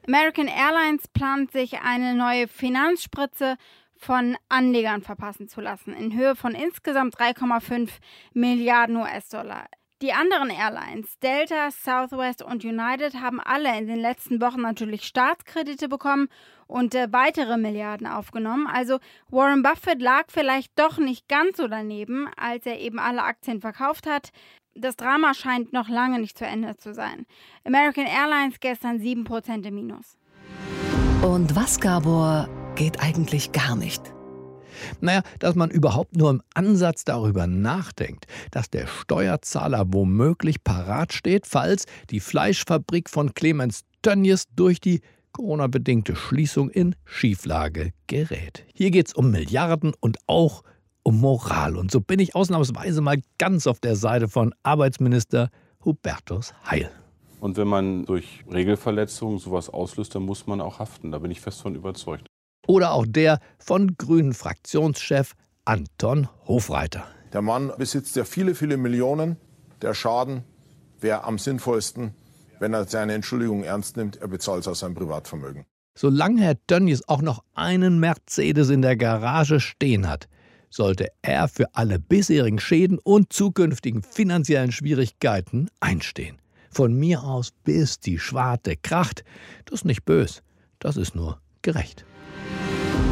American 0.07 0.48
Airlines 0.48 1.09
plant 1.09 1.52
sich 1.52 1.81
eine 1.81 2.14
neue 2.14 2.48
Finanzspritze 2.48 3.57
von 4.02 4.36
Anlegern 4.48 5.02
verpassen 5.02 5.48
zu 5.48 5.60
lassen, 5.60 5.94
in 5.94 6.16
Höhe 6.16 6.34
von 6.34 6.54
insgesamt 6.54 7.16
3,5 7.16 7.88
Milliarden 8.34 8.96
US-Dollar. 8.96 9.66
Die 10.02 10.12
anderen 10.12 10.50
Airlines, 10.50 11.16
Delta, 11.20 11.70
Southwest 11.70 12.42
und 12.42 12.64
United, 12.64 13.20
haben 13.20 13.38
alle 13.38 13.78
in 13.78 13.86
den 13.86 14.00
letzten 14.00 14.40
Wochen 14.40 14.60
natürlich 14.60 15.04
Staatskredite 15.04 15.88
bekommen 15.88 16.26
und 16.66 16.96
äh, 16.96 17.06
weitere 17.12 17.56
Milliarden 17.56 18.08
aufgenommen. 18.08 18.66
Also 18.66 18.98
Warren 19.28 19.62
Buffett 19.62 20.02
lag 20.02 20.24
vielleicht 20.26 20.76
doch 20.76 20.98
nicht 20.98 21.28
ganz 21.28 21.58
so 21.58 21.68
daneben, 21.68 22.28
als 22.36 22.66
er 22.66 22.80
eben 22.80 22.98
alle 22.98 23.22
Aktien 23.22 23.60
verkauft 23.60 24.08
hat. 24.08 24.30
Das 24.74 24.96
Drama 24.96 25.34
scheint 25.34 25.72
noch 25.72 25.88
lange 25.88 26.18
nicht 26.18 26.36
zu 26.36 26.46
Ende 26.46 26.76
zu 26.76 26.94
sein. 26.94 27.24
American 27.64 28.06
Airlines 28.06 28.58
gestern 28.58 28.98
7% 28.98 29.64
im 29.64 29.74
Minus. 29.76 30.18
Und 31.22 31.54
was, 31.54 31.78
Gabor, 31.78 32.48
geht 32.74 33.00
eigentlich 33.00 33.52
gar 33.52 33.76
nicht? 33.76 34.02
Naja, 35.00 35.22
dass 35.38 35.54
man 35.54 35.70
überhaupt 35.70 36.16
nur 36.16 36.30
im 36.30 36.42
Ansatz 36.54 37.04
darüber 37.04 37.46
nachdenkt, 37.46 38.26
dass 38.50 38.70
der 38.70 38.87
Steuerzahler 38.87 39.85
womöglich 39.88 40.64
parat 40.64 41.12
steht, 41.12 41.46
falls 41.46 41.85
die 42.11 42.20
Fleischfabrik 42.20 43.08
von 43.08 43.35
Clemens 43.35 43.82
Tönnies 44.02 44.44
durch 44.56 44.80
die 44.80 45.00
Corona-bedingte 45.32 46.16
Schließung 46.16 46.68
in 46.70 46.94
Schieflage 47.04 47.92
gerät. 48.06 48.64
Hier 48.74 48.90
geht 48.90 49.08
es 49.08 49.14
um 49.14 49.30
Milliarden 49.30 49.92
und 50.00 50.18
auch 50.26 50.62
um 51.02 51.20
Moral. 51.20 51.76
Und 51.76 51.90
so 51.90 52.00
bin 52.00 52.20
ich 52.20 52.35
ausnahmsweise 52.35 53.00
mal 53.00 53.20
ganz 53.38 53.66
auf 53.66 53.80
der 53.80 53.96
Seite 53.96 54.28
von 54.28 54.54
Arbeitsminister 54.62 55.48
Hubertus 55.85 56.54
Heil. 56.70 56.90
Und 57.40 57.56
wenn 57.56 57.66
man 57.66 58.04
durch 58.04 58.44
Regelverletzungen 58.52 59.38
sowas 59.38 59.68
auslöst, 59.68 60.14
dann 60.14 60.22
muss 60.22 60.46
man 60.46 60.61
auch 60.61 60.78
haften. 60.78 61.11
Da 61.11 61.18
bin 61.18 61.30
ich 61.30 61.40
fest 61.40 61.62
von 61.62 61.74
überzeugt. 61.74 62.32
Oder 62.66 62.92
auch 62.92 63.07
der 63.07 63.40
von 63.59 63.96
Grünen 63.96 64.35
Fraktionschef 64.35 65.35
Anton 65.64 66.29
Hofreiter. 66.46 67.05
Der 67.33 67.42
Mann 67.42 67.72
besitzt 67.79 68.16
ja 68.16 68.25
viele, 68.25 68.55
viele 68.55 68.77
Millionen. 68.77 69.37
Der 69.81 69.94
Schaden 69.94 70.44
wäre 71.01 71.25
am 71.25 71.38
sinnvollsten, 71.38 72.14
wenn 72.61 72.75
er 72.75 72.87
seine 72.87 73.14
Entschuldigung 73.14 73.64
ernst 73.64 73.96
nimmt, 73.96 74.16
er 74.16 74.29
bezahlt 74.29 74.61
es 74.61 74.68
aus 74.68 74.81
seinem 74.81 74.94
Privatvermögen. 74.94 75.64
Solange 75.94 76.42
Herr 76.42 76.66
Tönnies 76.66 77.07
auch 77.09 77.20
noch 77.20 77.42
einen 77.55 77.98
Mercedes 77.98 78.70
in 78.70 78.83
der 78.83 78.96
Garage 78.96 79.61
stehen 79.61 80.09
hat, 80.09 80.29
sollte 80.70 81.09
er 81.20 81.48
für 81.48 81.75
alle 81.75 81.98
bisherigen 81.98 82.59
Schäden 82.59 82.98
und 82.98 83.33
zukünftigen 83.33 84.03
finanziellen 84.03 84.72
Schwierigkeiten 84.72 85.68
einstehen. 85.81 86.40
Von 86.70 86.94
mir 86.94 87.25
aus 87.25 87.51
bis 87.64 88.01
die 88.01 88.18
Schwarte 88.18 88.77
kracht. 88.77 89.25
Das 89.66 89.81
ist 89.81 89.85
nicht 89.85 90.05
bös, 90.05 90.42
das 90.79 90.96
ist 90.96 91.14
nur 91.14 91.40
gerecht. 91.61 92.07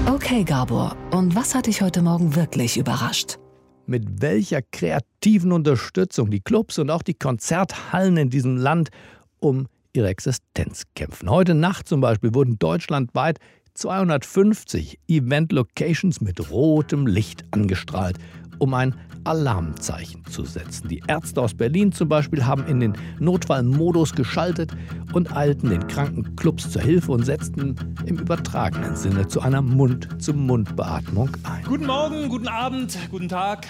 Okay, 0.07 0.45
Gabor, 0.45 0.97
und 1.13 1.35
was 1.35 1.55
hat 1.55 1.67
dich 1.67 1.83
heute 1.83 2.03
Morgen 2.03 2.35
wirklich 2.35 2.77
überrascht? 2.77 3.39
Mit 3.87 4.23
welcher 4.23 4.63
kreativen 4.63 5.53
Unterstützung 5.53 6.31
die 6.31 6.41
Clubs 6.41 6.79
und 6.79 6.91
auch 6.91 7.03
die 7.03 7.15
Konzerthallen 7.15 8.17
in 8.17 8.31
diesem 8.31 8.57
Land 8.57 8.91
um 9.39 9.67
ihre 9.93 10.09
Existenz 10.09 10.85
kämpfen. 10.95 11.29
Heute 11.29 11.55
Nacht 11.55 11.89
zum 11.89 12.01
Beispiel 12.01 12.35
wurden 12.35 12.59
deutschlandweit 12.59 13.39
250 13.75 14.99
Event-Locations 15.09 16.21
mit 16.21 16.51
rotem 16.51 17.07
Licht 17.07 17.45
angestrahlt, 17.51 18.19
um 18.59 18.75
ein 18.75 18.95
Alarmzeichen 19.25 20.25
zu 20.27 20.45
setzen. 20.45 20.89
Die 20.89 21.03
Ärzte 21.07 21.41
aus 21.41 21.55
Berlin 21.55 21.93
zum 21.93 22.09
Beispiel 22.09 22.45
haben 22.45 22.67
in 22.67 22.81
den 22.81 22.97
Notfallmodus 23.19 24.15
geschaltet 24.15 24.73
und 25.13 25.37
eilten 25.37 25.71
den 25.71 25.87
kranken 25.87 26.37
Clubs 26.37 26.71
zur 26.71 26.83
Hilfe 26.83 27.13
und 27.13 27.25
setzten 27.25 27.77
im 28.07 28.19
übertragenen 28.19 28.97
Sinne 28.97 29.29
zu 29.29 29.41
einer 29.41 29.63
Mund-zu-Mund-Beatmung 29.63 31.31
ein. 31.45 31.65
Guten 31.65 31.87
Morgen, 31.87 32.29
guten 32.29 32.49
Abend, 32.49 32.99
guten 33.11 33.29
Tag. 33.29 33.67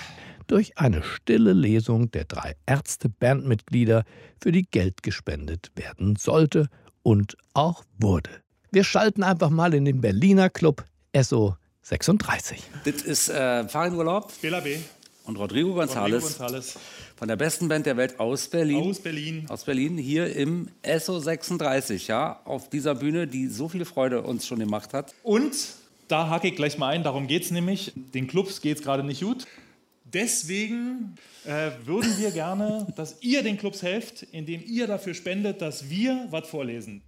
Durch 0.47 0.77
eine 0.79 1.03
stille 1.03 1.53
Lesung 1.53 2.11
der 2.11 2.25
drei 2.25 2.57
Ärzte-Bandmitglieder, 2.67 4.05
für 4.43 4.53
die 4.53 4.65
Geld 4.65 5.03
gespendet 5.03 5.71
werden 5.77 6.17
sollte 6.17 6.69
und 7.03 7.37
auch 7.55 7.85
wurde. 7.99 8.31
Wir 8.73 8.85
schalten 8.85 9.23
einfach 9.23 9.51
mal 9.51 9.75
in 9.75 9.85
den 9.85 10.01
Berliner 10.01 10.49
Club 10.49 10.85
SO 11.17 11.57
36. 11.83 12.63
Das 12.85 13.03
ist 13.03 13.29
äh, 13.29 13.69
Farin 13.69 13.95
Urlaub. 13.95 14.33
Und 15.31 15.37
Rodrigo 15.37 15.81
González. 15.81 16.25
González. 16.25 16.77
Von 17.14 17.29
der 17.29 17.37
besten 17.37 17.69
Band 17.69 17.87
der 17.87 17.97
Welt 17.97 18.19
aus 18.19 18.49
Berlin. 18.49 18.90
Aus 18.90 18.99
Berlin. 18.99 19.47
Aus 19.49 19.62
Berlin, 19.62 19.97
hier 19.97 20.35
im 20.35 20.66
SO 20.99 21.21
36, 21.21 22.09
ja, 22.09 22.40
auf 22.45 22.69
dieser 22.69 22.97
Bühne, 22.97 23.29
die 23.29 23.47
so 23.47 23.69
viel 23.69 23.85
Freude 23.85 24.23
uns 24.23 24.45
schon 24.45 24.59
gemacht 24.59 24.93
hat. 24.93 25.14
Und 25.23 25.53
da 26.09 26.29
hake 26.29 26.49
ich 26.49 26.57
gleich 26.57 26.79
mal 26.79 26.88
ein, 26.88 27.05
darum 27.05 27.29
geht 27.29 27.45
es 27.45 27.53
nämlich. 27.53 27.93
Den 27.95 28.27
Clubs 28.27 28.61
geht 28.61 28.79
es 28.79 28.83
gerade 28.83 29.05
nicht 29.05 29.23
gut. 29.23 29.47
Deswegen 30.03 31.14
äh, 31.45 31.71
würden 31.85 32.12
wir 32.19 32.33
gerne, 32.33 32.88
dass 32.97 33.19
ihr 33.21 33.45
den 33.45 33.57
Clubs 33.57 33.83
helft, 33.83 34.25
indem 34.33 34.64
ihr 34.66 34.88
dafür 34.88 35.14
spendet, 35.14 35.62
dass 35.62 35.88
wir 35.88 36.27
was 36.31 36.49
vorlesen. 36.49 37.03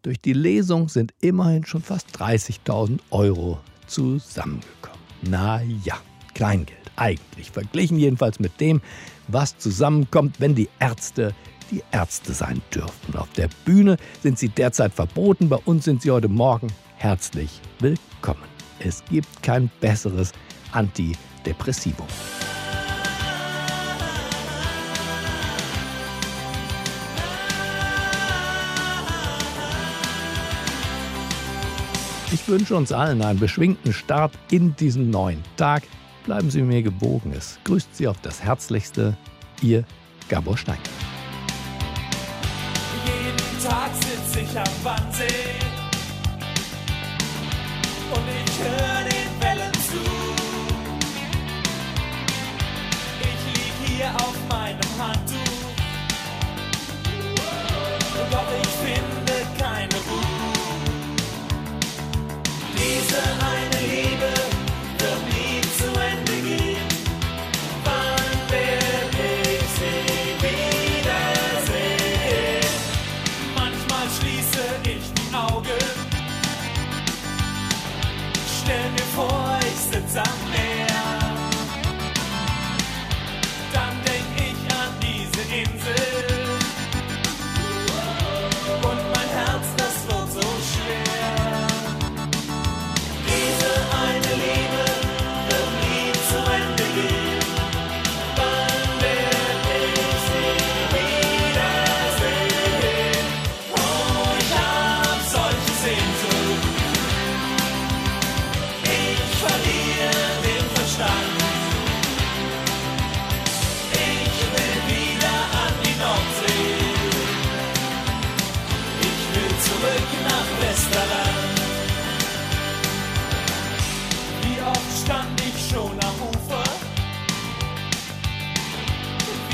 Durch 0.00 0.18
die 0.18 0.32
Lesung 0.32 0.88
sind 0.88 1.12
immerhin 1.20 1.66
schon 1.66 1.82
fast 1.82 2.16
30.000 2.18 3.00
Euro 3.10 3.60
zusammengekommen. 3.86 5.00
Na 5.20 5.60
ja, 5.84 6.00
Kleingeld 6.32 6.77
eigentlich, 6.98 7.50
verglichen 7.50 7.98
jedenfalls 7.98 8.40
mit 8.40 8.60
dem, 8.60 8.80
was 9.28 9.56
zusammenkommt, 9.58 10.40
wenn 10.40 10.54
die 10.54 10.68
Ärzte 10.78 11.34
die 11.70 11.82
Ärzte 11.92 12.32
sein 12.32 12.62
dürften. 12.74 13.16
Auf 13.16 13.30
der 13.32 13.48
Bühne 13.64 13.98
sind 14.22 14.38
sie 14.38 14.48
derzeit 14.48 14.92
verboten, 14.92 15.48
bei 15.48 15.58
uns 15.64 15.84
sind 15.84 16.02
sie 16.02 16.10
heute 16.10 16.28
Morgen 16.28 16.68
herzlich 16.96 17.60
willkommen. 17.78 18.42
Es 18.80 19.04
gibt 19.10 19.42
kein 19.42 19.70
besseres 19.80 20.32
Antidepressivum. 20.72 22.06
Ich 32.30 32.46
wünsche 32.46 32.76
uns 32.76 32.92
allen 32.92 33.22
einen 33.22 33.38
beschwingten 33.38 33.92
Start 33.92 34.32
in 34.50 34.76
diesen 34.76 35.10
neuen 35.10 35.42
Tag. 35.56 35.82
Bleiben 36.28 36.50
Sie 36.50 36.60
mir 36.60 36.82
gewogen. 36.82 37.32
Es 37.34 37.58
grüßt 37.64 37.96
Sie 37.96 38.06
auf 38.06 38.18
das 38.20 38.42
Herzlichste, 38.42 39.16
Ihr 39.62 39.82
Gabor 40.28 40.58
Stein. 40.58 40.76
Jeden 43.06 43.64
Tag 43.66 43.90
sitze 43.94 44.40
ich 44.40 44.58
am 44.58 44.66
Wannsee 44.82 45.54
und 48.12 48.24
ich 48.44 48.58
höre 48.58 49.04
den 49.04 49.40
Wellen 49.40 49.72
zu. 49.72 50.04
Ich 53.22 53.40
lieg 53.54 53.72
hier 53.86 54.10
auf 54.16 54.36
meinem 54.50 54.90
Handtuch, 54.98 55.72
doch 58.30 58.48
ich 58.60 58.68
finde 58.84 59.46
keine 59.58 59.94
Ruhe. 59.94 60.28
Diese 62.76 63.22
eine 63.40 63.80
Liebe 63.86 64.37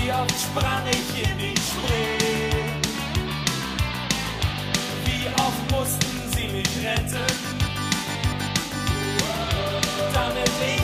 Wie 0.05 0.13
oft 0.13 0.39
sprang 0.39 0.87
ich 0.91 1.23
in 1.23 1.39
die 1.39 1.55
Spree? 1.57 2.19
Wie 5.07 5.27
oft 5.29 5.71
mussten 5.71 6.31
sie 6.31 6.49
mich 6.49 6.69
retten, 6.85 7.25
damit 10.13 10.51
ich 10.77 10.84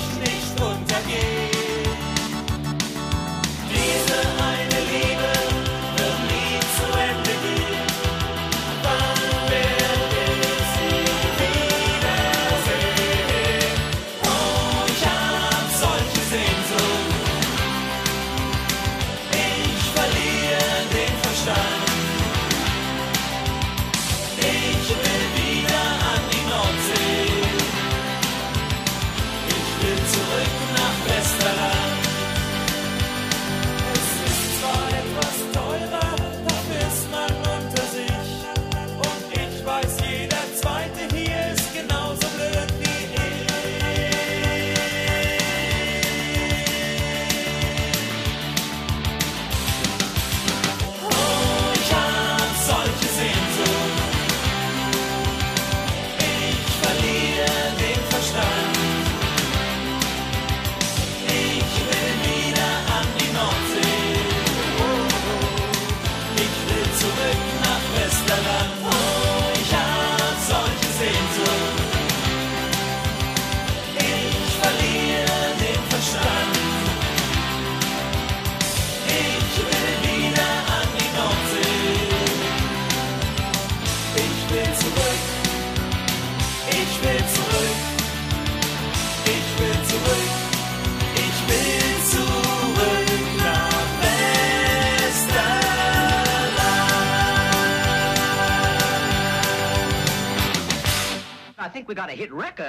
got 102.01 102.09
a 102.09 102.13
hit 102.15 102.33
record. 102.33 102.69